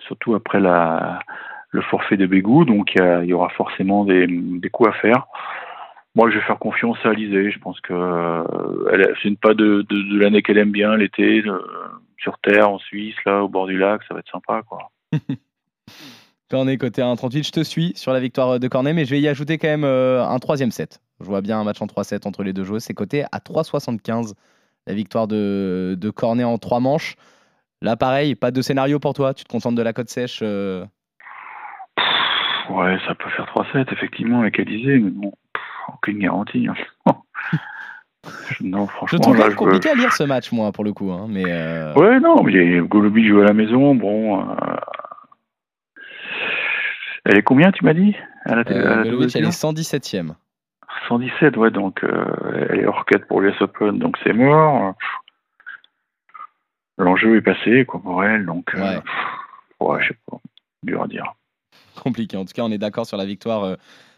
surtout 0.00 0.34
après 0.34 0.60
le 0.60 1.82
forfait 1.82 2.16
de 2.16 2.26
Bégou, 2.26 2.64
donc 2.64 2.94
il 2.94 3.24
y, 3.24 3.32
aura 3.32 3.48
forcément 3.50 4.04
des, 4.04 4.70
coups 4.72 4.90
à 4.90 4.92
faire. 4.92 5.26
Moi, 6.14 6.30
je 6.30 6.38
vais 6.38 6.44
faire 6.44 6.58
confiance 6.58 6.96
à 7.04 7.10
Alizé. 7.10 7.50
Je 7.50 7.58
pense 7.58 7.78
que 7.80 7.92
euh, 7.92 9.14
c'est 9.22 9.28
une 9.28 9.36
pas 9.36 9.54
de, 9.54 9.84
l'année 10.18 10.42
qu'elle 10.42 10.58
aime 10.58 10.72
bien, 10.72 10.96
l'été, 10.96 11.42
euh, 11.46 11.58
sur 12.18 12.38
terre, 12.38 12.70
en 12.70 12.78
Suisse, 12.78 13.16
là, 13.26 13.44
au 13.44 13.48
bord 13.48 13.66
du 13.66 13.76
lac, 13.76 14.00
ça 14.08 14.14
va 14.14 14.20
être 14.20 14.30
sympa, 14.30 14.62
quoi. 14.62 14.90
Cornet 16.48 16.78
côté 16.78 17.02
1,38, 17.02 17.46
je 17.46 17.50
te 17.50 17.64
suis 17.64 17.92
sur 17.96 18.12
la 18.12 18.20
victoire 18.20 18.60
de 18.60 18.68
Cornet, 18.68 18.92
mais 18.92 19.04
je 19.04 19.10
vais 19.10 19.20
y 19.20 19.26
ajouter 19.26 19.58
quand 19.58 19.66
même 19.66 19.84
un 19.84 20.38
troisième 20.38 20.70
set. 20.70 21.00
Je 21.20 21.26
vois 21.26 21.40
bien 21.40 21.58
un 21.58 21.64
match 21.64 21.82
en 21.82 21.86
3-7 21.86 22.26
entre 22.26 22.44
les 22.44 22.52
deux 22.52 22.62
joueurs. 22.62 22.80
C'est 22.80 22.94
coté 22.94 23.24
à 23.32 23.38
3,75 23.38 24.34
la 24.86 24.94
victoire 24.94 25.26
de, 25.26 25.96
de 25.98 26.10
Cornet 26.10 26.44
en 26.44 26.58
trois 26.58 26.80
manches. 26.80 27.16
Là, 27.82 27.96
pareil, 27.96 28.34
pas 28.34 28.50
de 28.50 28.62
scénario 28.62 28.98
pour 28.98 29.14
toi. 29.14 29.34
Tu 29.34 29.44
te 29.44 29.48
contentes 29.48 29.74
de 29.74 29.82
la 29.82 29.92
côte 29.92 30.08
sèche 30.08 30.40
euh... 30.42 30.84
Ouais, 32.70 32.98
ça 33.06 33.14
peut 33.14 33.30
faire 33.30 33.46
3-7, 33.54 33.92
effectivement, 33.92 34.40
avec 34.40 34.58
Alizé, 34.58 34.98
mais 34.98 35.10
bon, 35.10 35.32
aucune 35.94 36.18
garantie. 36.18 36.66
Hein. 36.66 37.14
non, 38.60 38.88
franchement. 38.88 39.18
Je 39.18 39.22
trouve 39.22 39.38
là, 39.38 39.50
compliqué 39.52 39.88
je... 39.90 39.94
à 39.94 39.96
lire 39.96 40.12
ce 40.12 40.24
match, 40.24 40.50
moi, 40.50 40.72
pour 40.72 40.82
le 40.82 40.92
coup. 40.92 41.12
Hein, 41.12 41.26
mais 41.28 41.44
euh... 41.46 41.94
Ouais, 41.94 42.18
non, 42.18 42.42
mais 42.42 42.80
Golobi 42.80 43.28
joue 43.28 43.40
à 43.40 43.44
la 43.44 43.52
maison. 43.52 43.94
Bon. 43.94 44.40
Euh... 44.40 44.54
Elle 47.24 47.38
est 47.38 47.42
combien, 47.42 47.72
tu 47.72 47.84
m'as 47.84 47.94
dit 47.94 48.16
euh, 48.48 49.02
Golovic, 49.04 49.34
elle 49.34 49.44
est 49.44 49.48
117ème. 49.48 50.34
117, 51.08 51.56
ouais, 51.56 51.70
donc 51.70 52.04
euh, 52.04 52.66
elle 52.70 52.80
est 52.80 52.86
hors 52.86 53.04
quête 53.04 53.26
pour 53.26 53.40
l'US 53.40 53.60
Open, 53.60 53.98
donc 53.98 54.16
c'est 54.24 54.32
mort. 54.32 54.94
L'enjeu 56.98 57.36
est 57.36 57.42
passé, 57.42 57.84
quoi, 57.84 58.00
pour 58.00 58.24
elle, 58.24 58.46
donc 58.46 58.74
euh. 58.74 59.00
Pff, 59.00 59.14
ouais, 59.80 60.02
je 60.02 60.08
sais 60.08 60.18
pas, 60.30 60.38
dur 60.82 61.02
à 61.02 61.06
dire. 61.06 61.34
Compliqué. 62.02 62.36
En 62.36 62.44
tout 62.44 62.52
cas, 62.54 62.62
on 62.62 62.70
est 62.70 62.78
d'accord 62.78 63.06
sur 63.06 63.16
la 63.16 63.24
victoire 63.24 63.64
euh, 63.64 63.76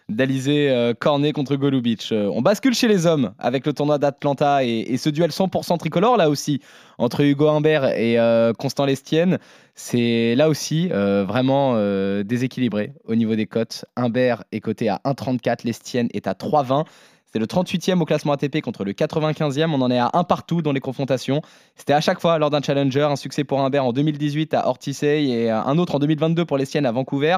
d'Alizé 0.09 0.71
euh, 0.71 0.95
Cornet 0.99 1.33
contre 1.33 1.57
Golubic. 1.57 2.09
Euh, 2.13 2.31
on 2.33 2.41
bascule 2.41 2.75
chez 2.75 2.89
les 2.89 3.07
hommes 3.07 3.35
avec 3.39 3.67
le 3.67 3.75
tournoi 3.75 3.99
d'Atlanta 3.99 4.65
et, 4.65 4.97
ce 4.97 5.11
duel 5.11 5.31
100% 5.31 5.79
tricolore 5.79 6.17
là 6.17 6.31
aussi 6.31 6.61
entre 6.97 7.21
Hugo 7.21 7.49
Humbert 7.49 7.85
et 7.85 8.19
euh, 8.19 8.53
Constant 8.55 8.87
Lestienne. 8.87 9.39
C'est 9.75 10.35
là 10.35 10.49
aussi 10.49 10.89
vraiment 10.89 11.77
déséquilibré 12.25 12.95
au 13.07 13.15
niveau 13.15 13.37
des 13.37 13.47
cotes. 13.47 13.85
Humbert 13.95 14.43
est 14.51 14.59
coté 14.59 14.89
à 14.89 15.01
1,34, 15.05 15.65
Lestienne 15.65 16.09
est 16.13 16.27
à 16.27 16.33
3,20. 16.33 16.85
C'est 17.33 17.39
le 17.39 17.47
38e 17.47 18.01
au 18.01 18.05
classement 18.05 18.33
ATP 18.33 18.61
contre 18.61 18.85
le 18.85 18.93
95e. 18.93 19.71
On 19.71 19.81
en 19.81 19.91
est 19.93 19.99
à 19.99 20.11
un 20.15 20.25
partout 20.25 20.63
dans 20.63 20.73
les 20.73 20.81
confrontations. 20.81 21.43
C'était 21.77 21.93
à 21.93 22.01
chaque 22.01 22.21
fois 22.21 22.39
lors 22.39 22.51
d'un 22.51 22.61
challenger. 22.61 23.03
Un 23.03 23.15
succès 23.15 23.45
pour 23.45 23.61
Humbert 23.61 23.85
en 23.85 23.93
2018 23.93 24.55
à 24.55 24.67
Ortisei 24.67 25.29
et 25.29 25.51
un 25.51 25.79
autre 25.79 25.95
en 25.95 25.99
2022 26.01 26.45
pour 26.45 26.59
Lestienne 26.59 26.87
à 26.87 26.91
Vancouver. 26.91 27.37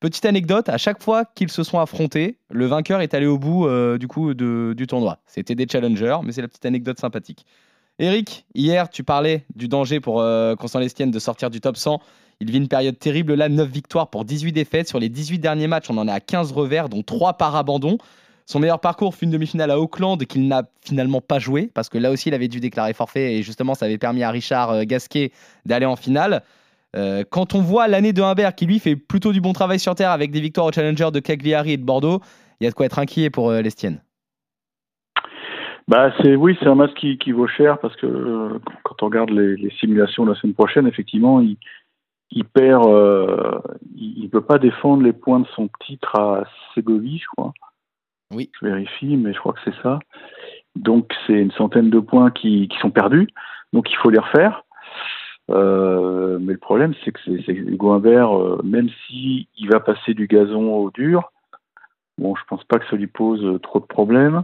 Petite 0.00 0.26
anecdote, 0.26 0.68
à 0.68 0.76
chaque 0.76 1.02
fois 1.02 1.24
qu'ils 1.24 1.50
se 1.50 1.62
sont 1.62 1.78
affrontés, 1.78 2.38
le 2.50 2.66
vainqueur 2.66 3.00
est 3.00 3.14
allé 3.14 3.26
au 3.26 3.38
bout 3.38 3.66
euh, 3.66 3.96
du 3.96 4.08
coup 4.08 4.34
de, 4.34 4.74
du 4.76 4.86
tournoi. 4.86 5.18
C'était 5.26 5.54
des 5.54 5.66
challengers, 5.66 6.18
mais 6.22 6.32
c'est 6.32 6.42
la 6.42 6.48
petite 6.48 6.66
anecdote 6.66 7.00
sympathique. 7.00 7.46
Eric, 7.98 8.44
hier 8.54 8.90
tu 8.90 9.04
parlais 9.04 9.46
du 9.54 9.68
danger 9.68 10.00
pour 10.00 10.20
euh, 10.20 10.54
Constant 10.54 10.80
Lestienne 10.80 11.10
de 11.10 11.18
sortir 11.18 11.48
du 11.48 11.60
top 11.62 11.78
100. 11.78 12.00
Il 12.40 12.50
vit 12.50 12.58
une 12.58 12.68
période 12.68 12.98
terrible 12.98 13.34
là, 13.34 13.48
9 13.48 13.66
victoires 13.70 14.10
pour 14.10 14.26
18 14.26 14.52
défaites. 14.52 14.86
Sur 14.86 15.00
les 15.00 15.08
18 15.08 15.38
derniers 15.38 15.66
matchs, 15.66 15.86
on 15.88 15.96
en 15.96 16.06
est 16.06 16.12
à 16.12 16.20
15 16.20 16.52
revers, 16.52 16.90
dont 16.90 17.02
3 17.02 17.34
par 17.34 17.56
abandon. 17.56 17.96
Son 18.44 18.60
meilleur 18.60 18.80
parcours 18.80 19.14
fut 19.14 19.24
une 19.24 19.30
demi-finale 19.30 19.70
à 19.70 19.80
Auckland 19.80 20.18
qu'il 20.18 20.46
n'a 20.46 20.64
finalement 20.82 21.20
pas 21.20 21.40
joué 21.40 21.68
parce 21.74 21.88
que 21.88 21.98
là 21.98 22.12
aussi 22.12 22.28
il 22.28 22.34
avait 22.34 22.46
dû 22.46 22.60
déclarer 22.60 22.92
forfait 22.92 23.34
et 23.34 23.42
justement 23.42 23.74
ça 23.74 23.86
avait 23.86 23.98
permis 23.98 24.22
à 24.22 24.30
Richard 24.30 24.70
euh, 24.70 24.82
Gasquet 24.84 25.32
d'aller 25.64 25.86
en 25.86 25.96
finale. 25.96 26.42
Euh, 26.96 27.24
quand 27.28 27.54
on 27.54 27.60
voit 27.60 27.88
l'année 27.88 28.12
de 28.12 28.22
Humbert 28.22 28.54
qui 28.54 28.66
lui 28.66 28.78
fait 28.78 28.96
plutôt 28.96 29.32
du 29.32 29.40
bon 29.40 29.52
travail 29.52 29.78
sur 29.78 29.94
terre 29.94 30.10
avec 30.10 30.30
des 30.30 30.40
victoires 30.40 30.66
au 30.66 30.72
Challenger 30.72 31.10
de 31.12 31.20
Cagliari 31.20 31.72
et 31.72 31.76
de 31.76 31.84
Bordeaux, 31.84 32.20
il 32.60 32.64
y 32.64 32.66
a 32.66 32.70
de 32.70 32.74
quoi 32.74 32.86
être 32.86 32.98
inquiet 32.98 33.28
pour 33.28 33.50
euh, 33.50 33.60
l'Estienne. 33.60 34.00
Bah 35.88 36.12
c'est 36.20 36.34
oui 36.34 36.56
c'est 36.58 36.66
un 36.66 36.74
match 36.74 36.92
qui, 36.94 37.16
qui, 37.16 37.30
vaut 37.30 37.46
cher 37.46 37.78
parce 37.78 37.94
que 37.96 38.06
euh, 38.06 38.58
quand 38.82 39.02
on 39.02 39.06
regarde 39.06 39.30
les, 39.30 39.56
les, 39.56 39.70
simulations 39.78 40.24
de 40.24 40.32
la 40.32 40.36
semaine 40.36 40.54
prochaine 40.54 40.88
effectivement 40.88 41.40
il, 41.40 41.58
il 42.32 42.44
perd 42.44 42.84
euh, 42.86 43.60
il, 43.94 44.24
il 44.24 44.28
peut 44.28 44.40
pas 44.40 44.58
défendre 44.58 45.04
les 45.04 45.12
points 45.12 45.38
de 45.38 45.46
son 45.54 45.68
titre 45.86 46.18
à 46.18 46.42
Ségovie 46.74 47.18
je 47.18 47.26
crois. 47.36 47.52
Oui. 48.34 48.50
Je 48.60 48.66
vérifie 48.66 49.16
mais 49.16 49.32
je 49.32 49.38
crois 49.38 49.52
que 49.52 49.60
c'est 49.64 49.80
ça. 49.82 50.00
Donc 50.74 51.12
c'est 51.26 51.34
une 51.34 51.52
centaine 51.52 51.90
de 51.90 52.00
points 52.00 52.32
qui, 52.32 52.66
qui 52.66 52.78
sont 52.78 52.90
perdus. 52.90 53.28
Donc 53.72 53.88
il 53.92 53.96
faut 53.96 54.10
les 54.10 54.18
refaire 54.18 54.64
Euh, 55.50 56.38
mais 56.40 56.52
le 56.52 56.58
problème, 56.58 56.94
c'est 57.04 57.12
que 57.12 57.20
c'est 57.24 57.52
Hugo 57.52 57.92
Humbert, 57.92 58.36
euh, 58.36 58.60
même 58.64 58.88
si 59.06 59.48
il 59.56 59.68
va 59.70 59.80
passer 59.80 60.14
du 60.14 60.26
gazon 60.26 60.74
au 60.74 60.90
dur, 60.90 61.30
bon, 62.18 62.34
je 62.34 62.42
pense 62.48 62.64
pas 62.64 62.78
que 62.78 62.86
ça 62.88 62.96
lui 62.96 63.06
pose 63.06 63.60
trop 63.62 63.80
de 63.80 63.86
problèmes. 63.86 64.42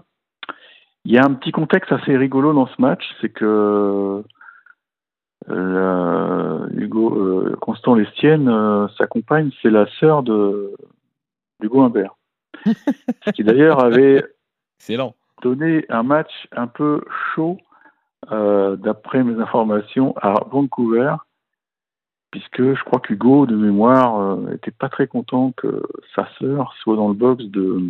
Il 1.04 1.12
y 1.12 1.18
a 1.18 1.24
un 1.24 1.34
petit 1.34 1.50
contexte 1.50 1.90
assez 1.90 2.16
rigolo 2.16 2.52
dans 2.52 2.66
ce 2.66 2.80
match, 2.80 3.02
c'est 3.20 3.30
que 3.30 4.22
euh, 5.48 6.68
Hugo 6.76 7.16
euh, 7.16 7.56
Constant 7.60 7.96
Lestienne, 7.96 8.88
sa 8.96 9.08
compagne, 9.08 9.50
c'est 9.60 9.70
la 9.70 9.86
sœur 9.98 10.22
de 10.22 10.72
d'Hugo 11.60 11.82
Humbert, 11.82 12.14
ce 12.64 13.30
qui 13.32 13.42
d'ailleurs 13.42 13.82
avait 13.82 14.24
Excellent. 14.78 15.14
donné 15.42 15.84
un 15.88 16.04
match 16.04 16.30
un 16.52 16.68
peu 16.68 17.02
chaud, 17.34 17.58
euh, 18.30 18.76
d'après 18.76 19.24
mes 19.24 19.40
informations, 19.40 20.14
à 20.20 20.34
Vancouver, 20.50 21.14
puisque 22.30 22.62
je 22.74 22.84
crois 22.84 23.00
qu'Hugo, 23.00 23.46
de 23.46 23.56
mémoire, 23.56 24.18
euh, 24.20 24.52
était 24.54 24.70
pas 24.70 24.88
très 24.88 25.06
content 25.06 25.52
que 25.56 25.82
sa 26.14 26.28
sœur 26.38 26.72
soit 26.82 26.96
dans 26.96 27.08
le 27.08 27.14
box 27.14 27.44
de, 27.44 27.80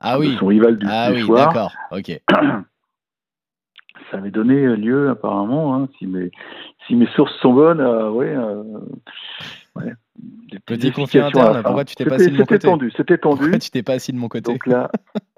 Ah 0.00 0.18
de 0.18 0.36
son 0.36 0.46
rival 0.46 0.78
du, 0.78 0.86
Ah 0.88 1.12
du 1.12 1.24
oui, 1.24 1.30
d'accord. 1.34 1.72
Ok. 1.90 2.10
Ça 4.10 4.18
avait 4.18 4.30
donné 4.30 4.76
lieu, 4.76 5.08
apparemment, 5.10 5.74
hein, 5.74 5.88
si, 5.98 6.06
mes, 6.06 6.30
si 6.86 6.94
mes 6.96 7.06
sources 7.08 7.34
sont 7.40 7.52
bonnes, 7.54 7.80
ouais, 7.80 8.34
euh, 8.34 8.62
ouais, 9.76 9.92
des 10.16 10.58
Petit 10.60 10.92
conflit 10.92 11.20
interne, 11.20 11.62
pourquoi 11.62 11.84
tu 11.84 11.94
t'es 11.94 12.04
pas 12.04 12.18
C'était- 12.18 12.24
assis 12.24 12.30
de 12.32 12.36
mon 12.36 12.42
C'était 12.44 12.54
côté 12.54 12.68
tendu, 12.68 12.90
c'était 12.96 13.18
tendu. 13.18 13.38
Pourquoi 13.42 13.58
tu 13.58 13.70
t'es 13.70 13.82
pas 13.82 13.92
assis 13.94 14.12
de 14.12 14.18
mon 14.18 14.28
côté 14.28 14.52
Donc 14.52 14.66
là, 14.66 14.90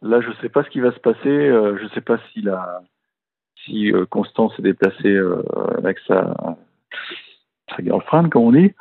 là, 0.02 0.20
je 0.20 0.30
sais 0.40 0.48
pas 0.48 0.64
ce 0.64 0.70
qui 0.70 0.80
va 0.80 0.92
se 0.92 0.98
passer. 0.98 1.28
euh, 1.28 1.78
je 1.80 1.86
sais 1.94 2.00
pas 2.00 2.18
si 2.32 2.42
la, 2.42 2.80
si 3.64 3.92
euh, 3.92 4.06
Constance 4.06 4.54
s'est 4.56 4.62
déplacée 4.62 5.08
euh, 5.14 5.42
avec 5.78 5.98
sa, 6.06 6.34
sa 7.74 7.82
girlfriend, 7.82 8.28
comme 8.30 8.42
on 8.44 8.52
dit. 8.52 8.72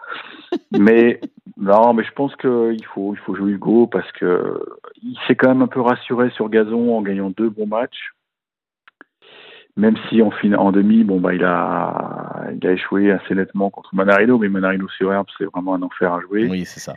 Mais 0.71 1.19
non, 1.57 1.93
mais 1.93 2.03
je 2.03 2.11
pense 2.11 2.35
qu'il 2.35 2.85
faut, 2.93 3.13
il 3.13 3.17
faut 3.19 3.35
jouer 3.35 3.51
Hugo 3.53 3.87
parce 3.87 4.11
que 4.13 4.59
il 5.01 5.17
s'est 5.27 5.35
quand 5.35 5.47
même 5.49 5.61
un 5.63 5.67
peu 5.67 5.81
rassuré 5.81 6.29
sur 6.31 6.47
gazon 6.49 6.95
en 6.95 7.01
gagnant 7.01 7.31
deux 7.31 7.49
bons 7.49 7.65
matchs. 7.67 8.13
Même 9.75 9.95
si 10.07 10.21
en, 10.21 10.29
fin- 10.29 10.53
en 10.53 10.71
demi, 10.71 11.03
bon 11.03 11.19
bah 11.19 11.33
il 11.33 11.43
a, 11.43 12.43
il 12.55 12.67
a 12.67 12.71
échoué 12.73 13.11
assez 13.11 13.33
nettement 13.33 13.71
contre 13.71 13.95
Manarino, 13.95 14.37
mais 14.37 14.47
Manarino 14.49 14.87
sur 14.89 15.11
herbe, 15.11 15.25
c'est 15.37 15.45
vraiment 15.45 15.73
un 15.73 15.81
enfer 15.81 16.13
à 16.13 16.21
jouer. 16.21 16.47
Oui, 16.47 16.65
c'est 16.65 16.79
ça. 16.79 16.93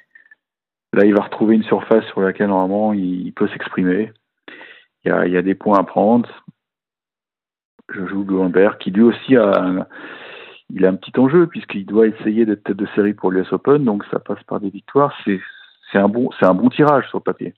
Là, 0.93 1.05
il 1.07 1.15
va 1.15 1.23
retrouver 1.23 1.55
une 1.55 1.63
surface 1.65 2.05
sur 2.07 2.21
laquelle 2.21 2.49
normalement 2.49 2.93
il 2.93 3.33
peut 3.33 3.49
s'exprimer. 3.49 4.13
Il 5.05 5.09
y 5.09 5.11
a, 5.11 5.27
il 5.27 5.33
y 5.33 5.37
a 5.39 5.43
des 5.43 5.55
points 5.55 5.79
à 5.79 5.85
prendre. 5.85 6.29
Je 7.95 8.07
joue 8.07 8.25
Goldberg, 8.25 8.79
qui 8.79 8.91
lui 8.91 9.03
aussi 9.03 9.37
a 9.37 9.61
un, 9.61 9.87
il 10.71 10.85
a 10.85 10.89
un 10.89 10.97
petit 10.97 11.19
enjeu 11.19 11.47
puisqu'il 11.47 11.87
doit 11.87 12.07
essayer 12.07 12.45
d'être 12.45 12.65
tête 12.65 12.77
de 12.77 12.87
série 12.95 13.15
pour 13.15 13.31
l'US 13.31 13.53
Open, 13.53 13.85
donc 13.85 14.05
ça 14.11 14.19
passe 14.19 14.43
par 14.45 14.61
des 14.61 14.71
victoires. 14.71 15.15
C'est 15.25 15.99
un 15.99 16.09
bon 16.09 16.31
c'est 16.39 16.47
un 16.47 16.55
bon 16.55 16.69
tirage 16.69 17.09
sur 17.09 17.19
le 17.19 17.23
papier. 17.23 17.55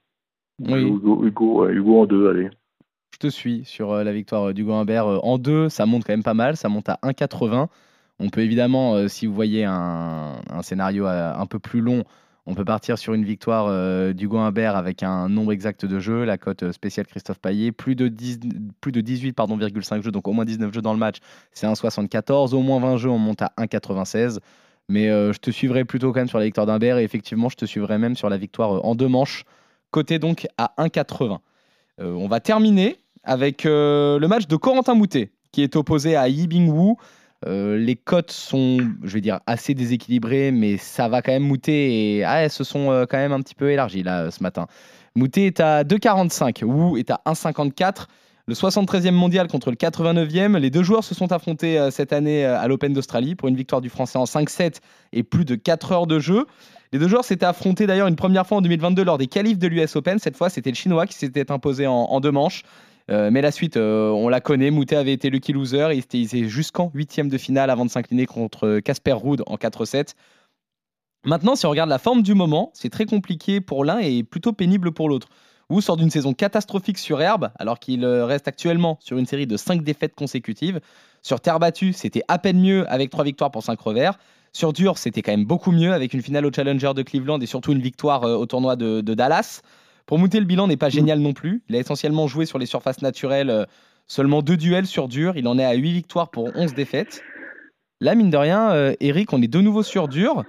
Oui. 0.61 0.83
Hugo, 0.83 1.25
Hugo, 1.25 1.69
Hugo 1.69 2.03
en 2.03 2.07
deux, 2.07 2.29
allez. 2.29 2.51
Je 3.15 3.19
te 3.19 3.33
suis 3.33 3.65
sur 3.65 3.93
euh, 3.93 4.05
la 4.05 4.13
victoire 4.13 4.49
euh, 4.49 4.53
d'Hugo 4.53 4.73
Humbert 4.75 5.07
euh, 5.07 5.19
en 5.23 5.39
deux. 5.39 5.69
Ça 5.69 5.87
monte 5.87 6.05
quand 6.05 6.13
même 6.13 6.23
pas 6.23 6.35
mal. 6.35 6.57
Ça 6.57 6.69
monte 6.69 6.89
à 6.89 6.99
1,80. 7.03 7.67
On 8.21 8.29
peut 8.29 8.43
évidemment, 8.43 9.07
si 9.07 9.27
vous 9.27 9.35
voyez 9.35 9.65
un, 9.65 10.41
un 10.51 10.63
scénario 10.63 11.07
un 11.07 11.47
peu 11.47 11.61
plus 11.61 11.81
long, 11.81 12.03
on 12.49 12.55
peut 12.55 12.65
partir 12.65 12.97
sur 12.97 13.13
une 13.13 13.27
victoire 13.27 13.67
euh, 13.69 14.15
d'Hugo 14.15 14.39
Humbert 14.39 14.75
avec 14.75 15.03
un 15.03 15.29
nombre 15.29 15.53
exact 15.53 15.85
de 15.85 16.01
jeux. 16.01 16.25
La 16.25 16.39
cote 16.39 16.63
euh, 16.63 16.73
spéciale 16.73 17.07
Christophe 17.07 17.39
Payet, 17.41 17.73
plus 17.73 17.95
de, 17.95 18.09
10 18.09 18.41
plus 18.81 18.91
de 18.91 19.03
18, 19.03 19.35
pardon, 19.35 19.59
5 19.61 20.03
jeux, 20.03 20.11
donc 20.11 20.27
au 20.27 20.33
moins 20.33 20.47
19 20.47 20.73
jeux 20.73 20.81
dans 20.81 20.95
le 20.95 20.99
match, 20.99 21.19
c'est 21.53 21.67
1,74. 21.67 22.55
Au 22.55 22.63
moins 22.63 22.81
20 22.81 22.97
jeux, 22.97 23.11
on 23.11 23.19
monte 23.19 23.43
à 23.43 23.53
1,96. 23.59 24.39
Mais 24.89 25.11
euh, 25.11 25.35
je 25.35 25.39
te 25.41 25.51
suivrai 25.51 25.85
plutôt 25.85 26.11
quand 26.15 26.21
même 26.21 26.29
sur 26.29 26.39
la 26.39 26.47
victoire 26.47 26.65
d'Humbert. 26.65 26.97
Et 26.97 27.05
effectivement, 27.05 27.51
je 27.51 27.57
te 27.57 27.67
suivrai 27.67 27.99
même 27.99 28.17
sur 28.17 28.31
la 28.31 28.39
victoire 28.39 28.83
en 28.83 28.95
deux 28.95 29.09
manches. 29.09 29.45
Côté 29.91 30.19
donc 30.19 30.47
à 30.57 30.73
1,80. 30.79 31.41
Euh, 32.01 32.13
on 32.15 32.29
va 32.29 32.41
terminer 32.41 32.97
avec 33.25 33.65
le 33.65 34.27
match 34.27 34.47
de 34.47 34.57
Corentin 34.57 34.95
Moutet, 34.95 35.33
qui 35.53 35.63
est 35.63 35.77
opposé 35.77 36.17
à 36.17 36.31
Yibing 36.31 36.71
Wu. 36.71 36.95
Euh, 37.47 37.79
les 37.79 37.95
cotes 37.95 38.33
sont, 38.33 38.79
je 39.05 39.15
vais 39.15 39.21
dire, 39.21 39.39
assez 39.47 39.75
déséquilibrées, 39.75 40.51
mais 40.51 40.77
ça 40.77 41.09
va 41.09 41.23
quand 41.23 41.31
même 41.31 41.45
Moutet 41.45 41.93
et 41.93 42.25
ah, 42.25 42.43
elles 42.43 42.51
se 42.51 42.65
sont 42.65 42.91
euh, 42.91 43.07
quand 43.09 43.19
même 43.19 43.33
un 43.33 43.41
petit 43.41 43.55
peu 43.55 43.71
élargies 43.71 44.03
là 44.03 44.23
euh, 44.23 44.31
ce 44.31 44.43
matin. 44.43 44.67
Moutet 45.15 45.47
est 45.47 45.61
à 45.61 45.85
2,45, 45.85 46.65
Wu 46.65 46.99
est 46.99 47.11
à 47.11 47.21
1,54. 47.27 48.07
Le 48.47 48.55
73e 48.55 49.13
mondial 49.13 49.47
contre 49.47 49.71
le 49.71 49.77
89e. 49.77 50.57
Les 50.57 50.71
deux 50.71 50.83
joueurs 50.83 51.05
se 51.05 51.15
sont 51.15 51.33
affrontés 51.33 51.87
cette 51.91 52.15
année 52.15 52.47
à 52.47 52.67
l'Open 52.67 52.95
d'Australie 52.95 53.35
pour 53.35 53.49
une 53.49 53.57
victoire 53.57 53.83
du 53.83 53.91
Français 53.91 54.17
en 54.17 54.25
5-7 54.25 54.77
et 55.13 55.23
plus 55.23 55.45
de 55.45 55.55
4 55.55 55.93
heures 55.93 56.07
de 56.07 56.19
jeu. 56.19 56.47
Les 56.95 56.99
deux 56.99 57.09
joueurs 57.09 57.27
s'étaient 57.27 57.45
affrontés 57.45 57.87
d'ailleurs 57.87 58.07
une 58.07 58.17
première 58.17 58.47
fois 58.47 58.57
en 58.57 58.61
2022 58.63 59.05
lors 59.05 59.19
des 59.19 59.27
qualifs 59.27 59.59
de 59.59 59.67
l'US 59.67 59.95
Open. 59.97 60.19
Cette 60.19 60.35
fois, 60.35 60.49
c'était 60.49 60.71
le 60.71 60.77
Chinois 60.77 61.07
qui 61.07 61.13
s'était 61.13 61.53
imposé 61.53 61.87
en 61.87 62.21
deux 62.21 62.31
manches. 62.31 62.63
Euh, 63.11 63.31
mais 63.31 63.41
la 63.41 63.51
suite, 63.51 63.77
euh, 63.77 64.11
on 64.11 64.29
la 64.29 64.41
connaît. 64.41 64.71
Moutet 64.71 64.97
avait 64.97 65.13
été 65.13 65.31
lucky 65.31 65.53
loser. 65.53 65.89
Il 65.93 65.99
était, 65.99 66.49
jusqu'en 66.49 66.91
huitième 66.95 67.29
de 67.29 67.39
finale 67.39 67.71
avant 67.71 67.85
de 67.85 67.91
s'incliner 67.91 68.27
contre 68.27 68.81
Casper 68.81 69.13
Ruud 69.13 69.43
en 69.47 69.57
4-7. 69.57 70.15
Maintenant, 71.25 71.57
si 71.57 71.67
on 71.67 71.71
regarde 71.71 71.91
la 71.91 71.99
forme 71.99 72.23
du 72.23 72.35
moment, 72.35 72.71
c'est 72.75 72.91
très 72.91 73.07
compliqué 73.07 73.61
pour 73.61 73.85
l'un 73.85 73.99
et 73.99 74.23
plutôt 74.23 74.53
pénible 74.53 74.93
pour 74.93 75.09
l'autre. 75.09 75.29
Wu 75.71 75.83
sort 75.83 75.97
d'une 75.97 76.11
saison 76.11 76.33
catastrophique 76.33 76.97
sur 76.97 77.21
herbe, 77.21 77.51
alors 77.59 77.79
qu'il 77.79 78.05
euh, 78.05 78.25
reste 78.25 78.49
actuellement 78.49 78.99
sur 79.01 79.19
une 79.19 79.27
série 79.27 79.47
de 79.47 79.57
5 79.57 79.83
défaites 79.83 80.15
consécutives. 80.15 80.81
Sur 81.21 81.41
terre 81.41 81.59
battue, 81.59 81.93
c'était 81.93 82.23
à 82.29 82.39
peine 82.39 82.61
mieux 82.61 82.91
avec 82.91 83.11
3 83.11 83.25
victoires 83.25 83.51
pour 83.51 83.63
5 83.63 83.79
revers. 83.79 84.19
Sur 84.53 84.73
dur, 84.73 84.97
c'était 84.97 85.21
quand 85.21 85.33
même 85.33 85.45
beaucoup 85.45 85.73
mieux 85.73 85.93
avec 85.93 86.15
une 86.15 86.23
finale 86.23 86.47
au 86.47 86.53
Challenger 86.53 86.93
de 86.95 87.03
Cleveland 87.03 87.41
et 87.41 87.47
surtout 87.47 87.73
une 87.73 87.83
victoire 87.83 88.25
euh, 88.25 88.37
au 88.37 88.47
tournoi 88.47 88.77
de 88.77 89.01
Dallas. 89.03 89.61
Pour 90.09 90.19
Moutet, 90.19 90.41
le 90.41 90.47
bilan 90.47 90.67
n'est 90.67 90.77
pas 90.77 90.89
génial 90.89 91.21
non 91.21 91.35
plus. 91.35 91.63
Il 91.69 91.77
a 91.77 91.79
essentiellement 91.79 92.27
joué 92.27 92.47
sur 92.47 92.59
les 92.59 92.67
surfaces 92.67 93.03
naturelles, 93.03 93.51
euh, 93.51 93.65
seulement 94.09 94.43
deux 94.43 94.57
duels 94.57 94.87
sur 94.87 95.07
dur. 95.07 95.37
Il 95.37 95.47
en 95.47 95.57
est 95.57 95.65
à 95.65 95.75
8 95.75 95.93
victoires 95.93 96.31
pour 96.31 96.51
11 96.57 96.75
défaites. 96.75 97.23
Là, 98.01 98.17
mine 98.17 98.31
de 98.31 98.37
rien, 98.37 98.73
euh, 98.73 98.95
Eric, 98.99 99.33
on 99.33 99.41
est 99.41 99.49
de 99.49 99.61
nouveau 99.61 99.85
sur 99.85 100.09
dur. 100.09 100.43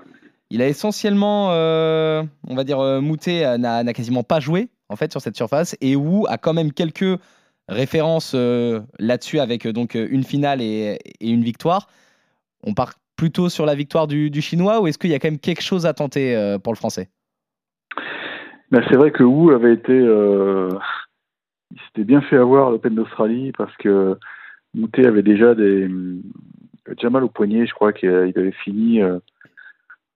Il 0.49 0.63
a 0.63 0.67
essentiellement, 0.67 1.49
euh, 1.51 2.23
on 2.47 2.55
va 2.55 2.63
dire, 2.63 2.79
Moutet 3.01 3.59
n'a 3.59 3.93
quasiment 3.93 4.23
pas 4.23 4.39
joué 4.39 4.69
en 4.89 4.95
fait 4.95 5.11
sur 5.11 5.21
cette 5.21 5.35
surface 5.35 5.75
et 5.81 5.95
Wu 5.95 6.25
a 6.27 6.37
quand 6.37 6.53
même 6.53 6.73
quelques 6.73 7.19
références 7.69 8.33
euh, 8.35 8.81
là-dessus 8.97 9.39
avec 9.39 9.67
donc 9.67 9.93
une 9.93 10.23
finale 10.23 10.61
et, 10.61 10.99
et 11.19 11.29
une 11.29 11.43
victoire. 11.43 11.87
On 12.63 12.73
part 12.73 12.95
plutôt 13.15 13.49
sur 13.49 13.65
la 13.65 13.75
victoire 13.75 14.07
du, 14.07 14.29
du 14.29 14.41
chinois 14.41 14.81
ou 14.81 14.87
est-ce 14.87 14.97
qu'il 14.97 15.11
y 15.11 15.13
a 15.13 15.19
quand 15.19 15.27
même 15.27 15.39
quelque 15.39 15.61
chose 15.61 15.85
à 15.85 15.93
tenter 15.93 16.35
euh, 16.35 16.57
pour 16.57 16.73
le 16.73 16.77
français? 16.77 17.09
Ben, 18.71 18.83
c'est 18.89 18.97
vrai 18.97 19.11
que 19.11 19.23
Wu 19.23 19.53
avait 19.53 19.73
été. 19.73 19.93
euh, 19.93 20.69
il 21.71 21.79
s'était 21.81 22.03
bien 22.03 22.21
fait 22.21 22.37
avoir 22.37 22.71
l'Open 22.71 22.95
d'Australie 22.95 23.51
parce 23.57 23.75
que 23.77 24.17
Moutet 24.73 25.07
avait 25.07 25.23
déjà 25.23 25.55
des. 25.55 25.89
Jamal 26.97 27.23
au 27.23 27.29
poignet, 27.29 27.67
je 27.67 27.73
crois 27.73 27.93
qu'il 27.93 28.09
avait 28.09 28.51
fini 28.63 29.01
euh, 29.01 29.19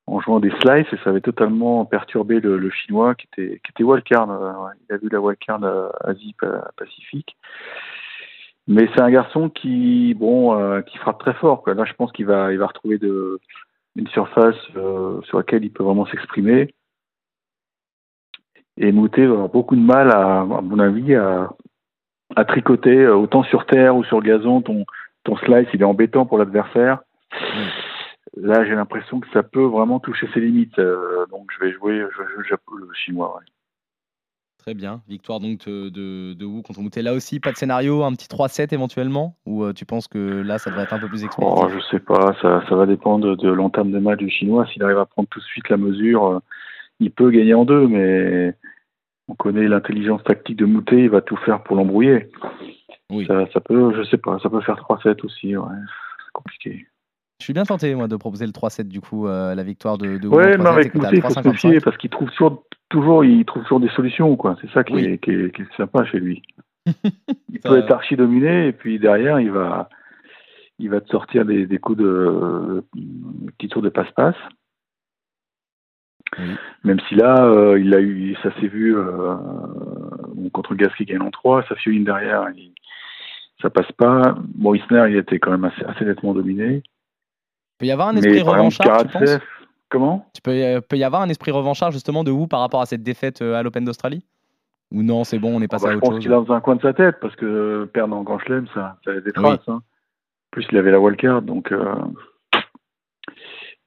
en 0.07 0.19
jouant 0.21 0.39
des 0.39 0.51
slices 0.61 0.91
et 0.91 0.97
ça 1.03 1.11
avait 1.11 1.21
totalement 1.21 1.85
perturbé 1.85 2.39
le, 2.39 2.69
chinois 2.71 3.15
qui 3.15 3.27
était, 3.31 3.59
qui 3.63 3.71
était 3.71 3.83
wildcard. 3.83 4.29
euh. 4.31 4.51
Il 4.89 4.93
a 4.93 4.97
vu 4.97 5.09
la 5.09 5.21
wildcard 5.21 5.63
euh, 5.63 5.89
Asie-Pacifique. 6.03 7.35
Mais 8.67 8.87
c'est 8.93 9.01
un 9.01 9.11
garçon 9.11 9.49
qui, 9.49 10.13
bon, 10.13 10.57
euh, 10.57 10.81
qui 10.81 10.97
frappe 10.97 11.19
très 11.19 11.33
fort. 11.33 11.63
Quoi. 11.63 11.73
Là, 11.73 11.83
je 11.85 11.93
pense 11.93 12.11
qu'il 12.11 12.25
va, 12.25 12.51
il 12.53 12.59
va 12.59 12.67
retrouver 12.67 12.97
de, 12.97 13.39
une 13.95 14.07
surface 14.07 14.55
euh, 14.75 15.21
sur 15.23 15.37
laquelle 15.37 15.65
il 15.65 15.71
peut 15.71 15.83
vraiment 15.83 16.05
s'exprimer. 16.05 16.73
Et 18.77 18.91
Moutet 18.91 19.25
va 19.25 19.33
avoir 19.33 19.49
beaucoup 19.49 19.75
de 19.75 19.81
mal, 19.81 20.09
à, 20.11 20.41
à 20.41 20.45
mon 20.45 20.79
avis, 20.79 21.15
à, 21.15 21.51
à 22.35 22.45
tricoter, 22.45 22.97
euh, 22.97 23.15
autant 23.15 23.43
sur 23.43 23.65
terre 23.65 23.95
ou 23.95 24.03
sur 24.03 24.21
gazon, 24.21 24.61
ton, 24.61 24.85
ton 25.23 25.37
slice, 25.37 25.67
il 25.73 25.81
est 25.81 25.85
embêtant 25.85 26.25
pour 26.25 26.37
l'adversaire. 26.37 26.99
Là, 28.35 28.65
j'ai 28.65 28.73
l'impression 28.73 29.19
que 29.19 29.27
ça 29.31 29.43
peut 29.43 29.63
vraiment 29.65 29.99
toucher 29.99 30.27
ses 30.33 30.39
limites. 30.39 30.79
euh, 30.79 31.25
donc, 31.29 31.49
je 31.55 31.63
vais 31.63 31.71
jouer, 31.71 31.99
je 31.99 32.21
vais 32.21 32.29
jouer 32.29 32.43
le 32.79 32.89
chinois. 32.93 33.35
ouais. 33.37 33.45
Très 34.57 34.73
bien. 34.73 35.01
Victoire 35.09 35.41
donc 35.41 35.67
de, 35.67 35.89
de, 35.89 36.33
de 36.33 36.45
Wu 36.45 36.63
contre 36.63 36.79
Moutet. 36.79 37.01
Là 37.01 37.13
aussi, 37.13 37.41
pas 37.41 37.51
de 37.51 37.57
scénario, 37.57 38.03
un 38.03 38.13
petit 38.13 38.29
3-7 38.29 38.73
éventuellement 38.73 39.35
Ou 39.45 39.63
euh, 39.65 39.73
tu 39.73 39.85
penses 39.85 40.07
que 40.07 40.17
là, 40.41 40.57
ça 40.57 40.69
devrait 40.69 40.85
être 40.85 40.93
un 40.93 40.99
peu 40.99 41.09
plus 41.09 41.25
expéditif? 41.25 41.59
Oh, 41.61 41.67
je 41.69 41.79
sais 41.91 41.99
pas, 41.99 42.33
ça, 42.41 42.63
ça 42.69 42.75
va 42.75 42.85
dépendre 42.85 43.35
de 43.35 43.49
l'entame 43.49 43.91
de 43.91 43.99
match 43.99 44.19
du 44.19 44.29
chinois. 44.29 44.65
S'il 44.67 44.81
arrive 44.81 44.99
à 44.99 45.05
prendre 45.05 45.27
tout 45.29 45.39
de 45.39 45.43
suite 45.43 45.67
la 45.67 45.75
mesure, 45.75 46.25
euh, 46.27 46.39
il 47.01 47.11
peut 47.11 47.29
gagner 47.29 47.53
en 47.53 47.65
deux, 47.65 47.87
mais 47.87 48.55
on 49.27 49.35
connaît 49.35 49.67
l'intelligence 49.67 50.23
tactique 50.23 50.57
de 50.57 50.65
Moutet, 50.65 51.03
il 51.03 51.09
va 51.09 51.21
tout 51.21 51.37
faire 51.37 51.63
pour 51.63 51.75
l'embrouiller. 51.75 52.29
Oui. 53.09 53.25
Ça, 53.25 53.45
ça 53.53 53.59
peut, 53.61 53.93
je 53.95 54.03
sais 54.09 54.17
pas, 54.17 54.37
ça 54.39 54.49
peut 54.49 54.61
faire 54.61 54.75
3-7 54.75 55.25
aussi, 55.25 55.55
ouais. 55.55 55.67
C'est 56.25 56.31
compliqué. 56.33 56.87
Je 57.39 57.45
suis 57.45 57.53
bien 57.53 57.63
tenté, 57.63 57.93
moi, 57.95 58.07
de 58.07 58.15
proposer 58.15 58.45
le 58.45 58.51
3-7, 58.51 58.83
du 58.87 59.01
coup, 59.01 59.27
euh, 59.27 59.55
la 59.55 59.63
victoire 59.63 59.97
de, 59.97 60.17
de 60.17 60.27
Ouais, 60.27 60.57
mais 60.57 60.63
3-7, 60.63 60.67
avec 60.67 60.95
Moutet, 60.95 61.09
il 61.17 61.21
faut 61.21 61.29
se 61.29 61.39
3,55. 61.39 61.49
méfier 61.51 61.79
parce 61.81 61.97
qu'il 61.97 62.09
trouve 62.09 62.29
toujours, 62.29 62.63
toujours, 62.89 63.25
il 63.25 63.43
trouve 63.45 63.63
toujours 63.63 63.79
des 63.79 63.89
solutions, 63.89 64.35
quoi. 64.35 64.55
C'est 64.61 64.69
ça 64.71 64.83
qui, 64.83 64.93
Oui. 64.93 65.05
est, 65.05 65.17
qui, 65.19 65.31
est, 65.31 65.55
qui 65.55 65.61
est 65.63 65.75
sympa 65.77 66.05
chez 66.05 66.19
lui. 66.19 66.41
il 66.85 67.59
peut 67.63 67.77
être 67.77 67.91
archi 67.91 68.15
dominé 68.15 68.67
et 68.67 68.73
puis 68.73 68.99
derrière, 68.99 69.39
il 69.39 69.51
va, 69.51 69.89
il 70.79 70.89
va 70.89 70.99
te 71.01 71.09
sortir 71.09 71.45
des, 71.45 71.65
des 71.65 71.77
coups 71.79 71.97
de 71.99 72.05
euh, 72.05 72.81
petits 73.57 73.69
tours 73.69 73.81
de 73.81 73.89
passe-passe. 73.89 74.35
Oui. 76.39 76.55
Même 76.83 76.99
si 77.07 77.15
là, 77.15 77.45
euh, 77.45 77.79
il 77.79 77.93
a 77.95 78.01
eu, 78.01 78.35
ça 78.43 78.53
s'est 78.59 78.67
vu 78.67 78.95
euh, 78.97 79.35
contre 80.51 80.75
Gasquet 80.75 81.05
gagne 81.05 81.21
en 81.21 81.31
3, 81.31 81.63
ça 81.69 81.75
fait 81.75 81.89
une 81.89 82.03
derrière, 82.03 82.45
il- 82.55 82.73
ça 83.61 83.69
passe 83.69 83.91
pas. 83.93 84.35
Bon, 84.55 84.73
Isner, 84.73 85.05
il 85.09 85.15
était 85.15 85.39
quand 85.39 85.51
même 85.51 85.63
assez, 85.63 85.83
assez 85.85 86.03
nettement 86.03 86.33
dominé. 86.33 86.83
peut 87.79 87.85
y 87.85 87.91
avoir 87.91 88.09
un 88.09 88.15
esprit 88.17 88.39
exemple, 88.39 88.57
revanchard, 88.57 89.01
tu 89.03 89.07
penses? 89.07 89.37
comment? 89.89 90.27
Tu 90.33 90.41
peux, 90.41 90.51
euh, 90.51 90.81
peut 90.81 90.97
y 90.97 91.03
avoir 91.03 91.21
un 91.21 91.29
esprit 91.29 91.51
revanchard 91.51 91.91
justement 91.91 92.23
de 92.23 92.31
Wu 92.31 92.47
par 92.47 92.59
rapport 92.59 92.81
à 92.81 92.85
cette 92.85 93.03
défaite 93.03 93.41
euh, 93.41 93.55
à 93.55 93.63
l'Open 93.63 93.85
d'Australie? 93.85 94.25
Ou 94.91 95.01
non, 95.03 95.23
c'est 95.23 95.39
bon, 95.39 95.55
on 95.55 95.61
est 95.61 95.65
Ah 95.65 95.67
passé 95.69 95.85
bah, 95.85 95.91
à 95.91 95.93
Je 95.95 95.99
pense 95.99 96.19
qu'il 96.19 96.31
a 96.33 96.35
dans 96.35 96.51
un 96.53 96.59
coin 96.61 96.75
de 96.75 96.81
sa 96.81 96.93
tête 96.93 97.15
parce 97.21 97.35
que 97.35 97.85
perdre 97.93 98.15
en 98.15 98.23
Grand 98.23 98.39
Chelem, 98.39 98.67
ça, 98.73 98.97
ça 99.05 99.11
a 99.11 99.19
des 99.21 99.31
traces. 99.31 99.67
hein. 99.67 99.81
Plus 100.51 100.67
il 100.71 100.77
avait 100.77 100.91
la 100.91 100.99
wildcard, 100.99 101.41
donc. 101.41 101.71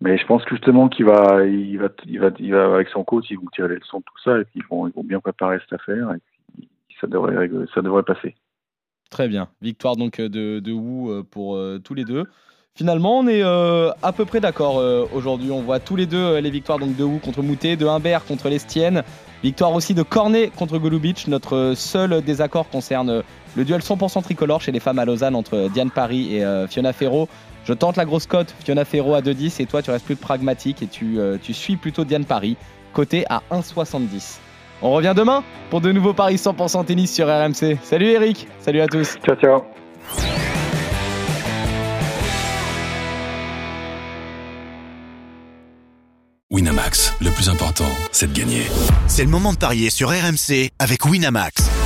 Mais 0.01 0.19
je 0.19 0.27
pense 0.27 0.43
justement 0.51 0.89
qu'il 0.89 1.07
va, 1.07 1.45
il 1.47 1.79
va, 1.79 1.89
il 2.39 2.53
va, 2.53 2.75
avec 2.75 2.89
son 2.89 3.03
coach, 3.03 3.27
ils 3.31 3.39
vont 3.39 3.47
tirer 3.53 3.69
les 3.69 3.77
leçons 3.77 4.01
de 4.01 4.05
tout 4.05 4.23
ça 4.23 4.39
et 4.39 4.45
puis 4.45 4.61
ils 4.61 4.67
vont, 4.69 4.87
ils 4.87 4.93
vont 4.93 5.05
bien 5.05 5.21
préparer 5.21 5.59
cette 5.61 5.81
affaire 5.81 6.13
et 6.13 6.19
puis 6.55 6.69
ça 7.01 7.07
devrait, 7.07 7.49
ça 7.75 7.81
devrait 7.81 8.03
passer. 8.03 8.35
Très 9.11 9.29
bien. 9.29 9.49
Victoire 9.63 9.97
donc 9.97 10.19
euh, 10.19 10.29
de, 10.29 10.61
de 10.61 10.73
Wu 10.73 11.11
euh, 11.11 11.23
pour 11.23 11.57
euh, 11.57 11.81
tous 11.83 11.95
les 11.95 12.05
deux. 12.05 12.25
Finalement, 12.75 13.21
on 13.21 13.27
est 13.27 13.41
à 13.41 14.13
peu 14.15 14.27
près 14.27 14.39
d'accord 14.39 14.83
aujourd'hui. 15.15 15.51
On 15.51 15.63
voit 15.63 15.81
tous 15.81 15.97
les 15.97 16.05
deux 16.05 16.37
les 16.41 16.51
victoires 16.51 16.79
donc 16.79 16.95
de 16.95 17.05
Wu 17.05 17.21
contre 17.21 17.41
Moutet, 17.41 17.77
de 17.77 17.87
Humbert 17.87 18.27
contre 18.27 18.51
Lestienne. 18.51 19.03
Victoire 19.43 19.73
aussi 19.73 19.95
de 19.95 20.03
Cornet 20.03 20.51
contre 20.55 20.77
Golubic. 20.77 21.27
Notre 21.27 21.73
seul 21.75 22.21
désaccord 22.21 22.69
concerne 22.69 23.23
le 23.57 23.65
duel 23.65 23.81
100% 23.81 24.23
tricolore 24.25 24.61
chez 24.61 24.73
les 24.73 24.81
femmes 24.81 24.99
à 24.99 25.07
Lausanne 25.07 25.35
entre 25.35 25.71
Diane 25.73 25.91
Paris 25.91 26.37
et 26.37 26.67
Fiona 26.69 26.93
Ferro. 26.93 27.31
Je 27.67 27.73
tente 27.73 27.97
la 27.97 28.05
grosse 28.05 28.27
cote, 28.27 28.55
Fiona 28.65 28.85
Ferro 28.85 29.15
à 29.15 29.21
2,10 29.21 29.61
et 29.61 29.67
toi 29.67 29.83
tu 29.83 29.91
restes 29.91 30.07
plus 30.07 30.15
pragmatique 30.15 30.83
et 30.83 30.87
tu, 30.87 31.19
euh, 31.19 31.37
tu 31.41 31.53
suis 31.53 31.77
plutôt 31.77 32.05
Diane 32.05 32.25
Paris, 32.25 32.57
côté 32.93 33.25
à 33.29 33.43
1,70. 33.51 34.39
On 34.83 34.93
revient 34.93 35.15
demain 35.17 35.43
pour 35.71 35.81
de 35.81 35.91
nouveaux 35.91 36.13
paris 36.13 36.37
100% 36.37 36.85
tennis 36.85 37.13
sur 37.13 37.27
RMC. 37.27 37.79
Salut 37.83 38.07
Eric, 38.07 38.47
salut 38.61 38.81
à 38.81 38.87
tous. 38.87 39.17
Ciao, 39.25 39.35
ciao. 39.35 39.63
Winamax, 46.53 47.15
le 47.21 47.31
plus 47.31 47.49
important, 47.49 47.91
c'est 48.13 48.33
de 48.33 48.39
gagner. 48.39 48.63
C'est 49.09 49.25
le 49.25 49.31
moment 49.31 49.53
de 49.53 49.59
parier 49.59 49.91
sur 49.91 50.11
RMC 50.11 50.71
avec 50.79 51.05
Winamax. 51.05 51.86